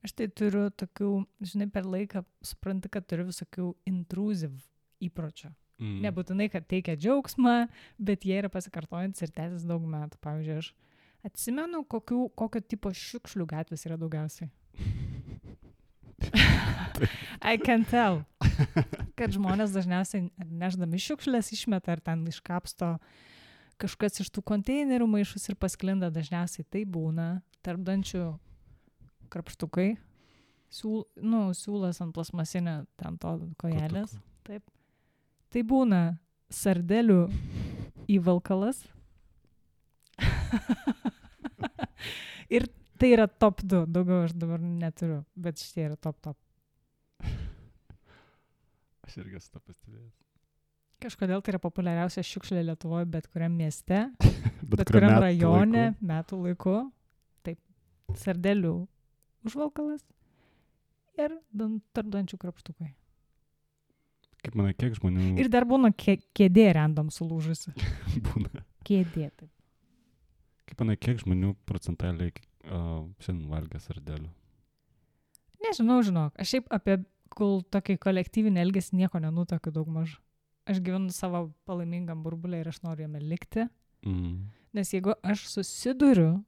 Aš 0.04 0.16
tai 0.20 0.28
turiu 0.36 0.68
tokių, 0.76 1.10
žinai, 1.48 1.70
per 1.72 1.88
laiką 1.88 2.26
supranti, 2.44 2.92
kad 2.92 3.08
turiu 3.08 3.30
visokių 3.30 3.70
intruziv 3.88 4.58
įpročių. 5.04 5.54
Mm. 5.84 6.00
Nebūtinai, 6.06 6.48
kad 6.54 6.64
teikia 6.70 6.96
džiaugsmą, 6.96 7.68
bet 8.00 8.24
jie 8.28 8.38
yra 8.40 8.50
pasikartojantis 8.52 9.26
ir 9.26 9.34
tęsis 9.36 9.66
daug 9.68 9.84
metų. 9.90 10.20
Pavyzdžiui, 10.24 10.60
aš 10.62 10.70
atsimenu, 11.28 11.82
kokių, 11.92 12.30
kokio 12.40 12.62
tipo 12.64 12.94
šiukšlių 12.96 13.48
gatvės 13.52 13.84
yra 13.90 13.98
daugiausiai. 14.00 14.48
I 17.52 17.60
can 17.60 17.84
tell. 17.90 18.22
Kad 19.20 19.36
žmonės 19.36 19.76
dažniausiai 19.76 20.30
neždami 20.48 21.02
šiukšlės 21.04 21.52
išmeta 21.58 21.98
ar 21.98 22.04
ten 22.06 22.24
iškapsto 22.32 22.96
kažkas 23.82 24.22
iš 24.24 24.30
tų 24.32 24.44
konteinerių 24.54 25.10
maišus 25.10 25.50
ir 25.52 25.60
pasklinda. 25.60 26.14
Dažniausiai 26.14 26.64
tai 26.64 26.86
būna 26.88 27.42
tarpdančių 27.66 28.24
krapštukai, 29.34 29.98
siūl, 30.72 31.04
nu, 31.26 31.50
siūlas 31.58 32.00
ant 32.06 32.16
plasmasinio 32.16 32.84
ten 33.02 33.18
to 33.20 33.34
kojelės. 33.60 34.14
Kotukų. 34.14 34.30
Tai 35.54 35.62
būna 35.70 36.00
sardelių 36.54 37.20
įvalkalas. 38.10 38.80
ir 42.54 42.66
tai 43.00 43.12
yra 43.14 43.28
top 43.28 43.62
2, 43.66 43.84
daugiau 43.94 44.24
aš 44.28 44.34
dabar 44.38 44.62
neturiu, 44.64 45.22
bet 45.36 45.62
šitie 45.62 45.88
yra 45.90 45.98
top 45.98 46.18
top. 46.26 46.38
Aš 49.04 49.18
irgi 49.20 49.38
esu 49.40 49.52
tą 49.54 49.60
pastebėjęs. 49.62 50.14
Kažkodėl 51.04 51.42
tai 51.44 51.52
yra 51.52 51.60
populiariausia 51.60 52.24
šiukšlė 52.24 52.62
Lietuvoje, 52.70 53.06
bet 53.12 53.26
kuriam 53.28 53.54
mieste, 53.60 54.06
bet, 54.64 54.78
bet 54.80 54.92
kuriam 54.94 55.18
metų 55.18 55.24
rajone, 55.26 55.86
laiku. 55.90 56.08
metų 56.14 56.40
laiku. 56.46 56.76
Taip, 57.44 57.60
sardelių 58.24 58.74
užvalkalas 59.50 60.06
ir 61.20 61.36
dan- 61.52 61.82
tarpdančių 61.94 62.40
krapštukai. 62.40 62.94
Kaip 64.44 64.56
manai, 64.60 64.74
kiek 64.76 64.96
žmonių 64.98 65.38
Ir 65.40 65.48
dar 65.52 65.64
būna 65.68 65.94
kė- 65.96 66.20
kėdė 66.36 66.66
random 66.76 67.10
sulūžusi. 67.16 67.72
būna? 68.28 68.64
Kėdė. 68.84 69.30
Taip. 69.40 69.50
Kaip 70.68 70.82
manai, 70.84 70.98
kiek 71.00 71.22
žmonių 71.24 71.54
procentaliai 71.70 72.34
uh, 72.34 73.06
šiandien 73.24 73.48
valgė 73.52 73.80
sardelių? 73.84 74.28
Nežinau, 75.64 76.02
žinok, 76.04 76.36
aš 76.44 76.56
šiaip 76.58 76.68
apie 76.76 76.98
kol 77.34 77.62
tokį 77.72 77.96
kolektyvinį 78.04 78.62
elgesį 78.66 79.00
nieko 79.00 79.22
nenutokiu 79.24 79.72
daug 79.74 79.88
maž. 79.92 80.18
Aš 80.70 80.80
gyvenu 80.84 81.12
savo 81.12 81.46
palaimingam 81.68 82.22
burbulė 82.24 82.62
ir 82.64 82.70
aš 82.72 82.82
noriu 82.84 83.08
jame 83.08 83.20
likti. 83.24 83.66
Mm. 84.08 84.50
Nes 84.76 84.92
jeigu 84.94 85.16
aš 85.24 85.46
susiduriu 85.52 86.44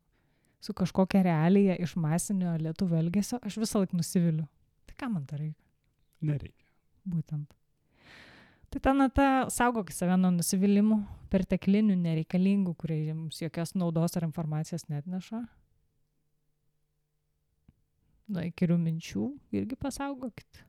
su 0.63 0.73
kažkokia 0.75 1.23
realija 1.25 1.75
iš 1.79 1.95
masinio 1.99 2.55
lietuvių 2.59 2.99
elgesio, 3.03 3.39
aš 3.45 3.59
visą 3.61 3.81
laiką 3.83 3.99
nusiviliu. 3.99 4.47
Tai 4.89 4.95
ką 4.99 5.09
man 5.13 5.25
tai 5.29 5.39
reikia? 5.43 5.63
Nereikia. 6.25 6.65
Būtent. 7.05 7.51
Tai 8.75 8.81
ta 8.83 8.91
nata, 8.91 9.25
saugok 9.47 9.87
save 9.95 10.17
nuo 10.19 10.33
nusivylimų, 10.35 10.97
perteklinių, 11.31 11.93
nereikalingų, 11.95 12.73
kurie 12.75 12.97
jums 13.05 13.37
jokios 13.39 13.71
naudos 13.71 14.17
ar 14.19 14.25
informacijos 14.27 14.83
net 14.91 15.05
neša. 15.07 15.39
Nuo 18.35 18.43
įkyrių 18.43 18.75
minčių 18.81 19.29
irgi 19.55 19.77
pasaugokit. 19.79 20.59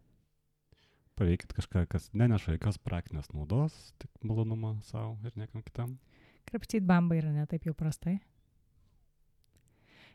Paveikit 1.18 1.50
kažką, 1.56 1.82
kas 1.90 2.06
neneša 2.14 2.54
jokios 2.54 2.78
praktinės 2.78 3.32
naudos, 3.34 3.74
tik 3.98 4.22
malonumą 4.22 4.76
savo 4.86 5.16
ir 5.26 5.34
niekam 5.34 5.66
kitam. 5.66 5.98
Krapštyti 6.46 6.86
bambą 6.86 7.18
yra 7.18 7.34
netaip 7.34 7.66
jau 7.66 7.74
prastai. 7.74 8.20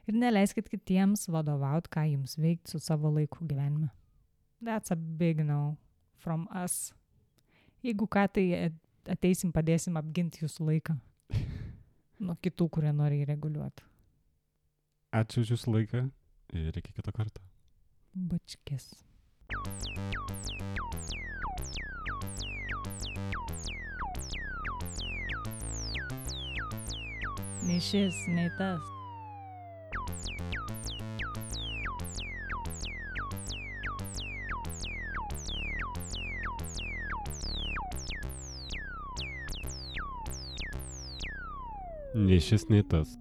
Ir 0.08 0.16
neleiskit 0.16 0.72
kitiems 0.72 1.28
vadovaut, 1.28 1.92
ką 1.92 2.08
jums 2.14 2.40
veikti 2.40 2.72
su 2.72 2.80
savo 2.80 3.12
laiku 3.20 3.44
gyvenime. 3.44 3.92
That's 4.64 4.96
a 4.96 4.96
big 4.96 5.44
no 5.44 5.76
from 6.24 6.48
us. 6.56 6.94
Jeigu 7.82 8.06
ką, 8.08 8.28
tai 8.34 8.46
at- 8.68 9.10
ateisim, 9.16 9.52
padėsim 9.56 9.98
apginti 9.98 10.44
jūsų 10.44 10.68
laiką 10.68 10.98
nuo 12.22 12.36
kitų, 12.46 12.70
kurie 12.70 12.92
nori 12.94 13.22
jį 13.22 13.30
reguliuoti. 13.34 13.84
Ačiū 15.12 15.42
už 15.44 15.56
jūsų 15.56 15.74
laiką 15.76 16.04
ir 16.54 16.78
iki 16.78 16.94
kito 16.94 17.12
karto. 17.12 17.42
Bačkis. 18.14 18.92
Nei 27.66 27.80
šis, 27.80 28.16
nei 28.36 28.50
tas. 28.58 29.01
Nei 42.22 42.40
šis, 42.40 42.68
nei 42.70 42.84
tas. 42.86 43.21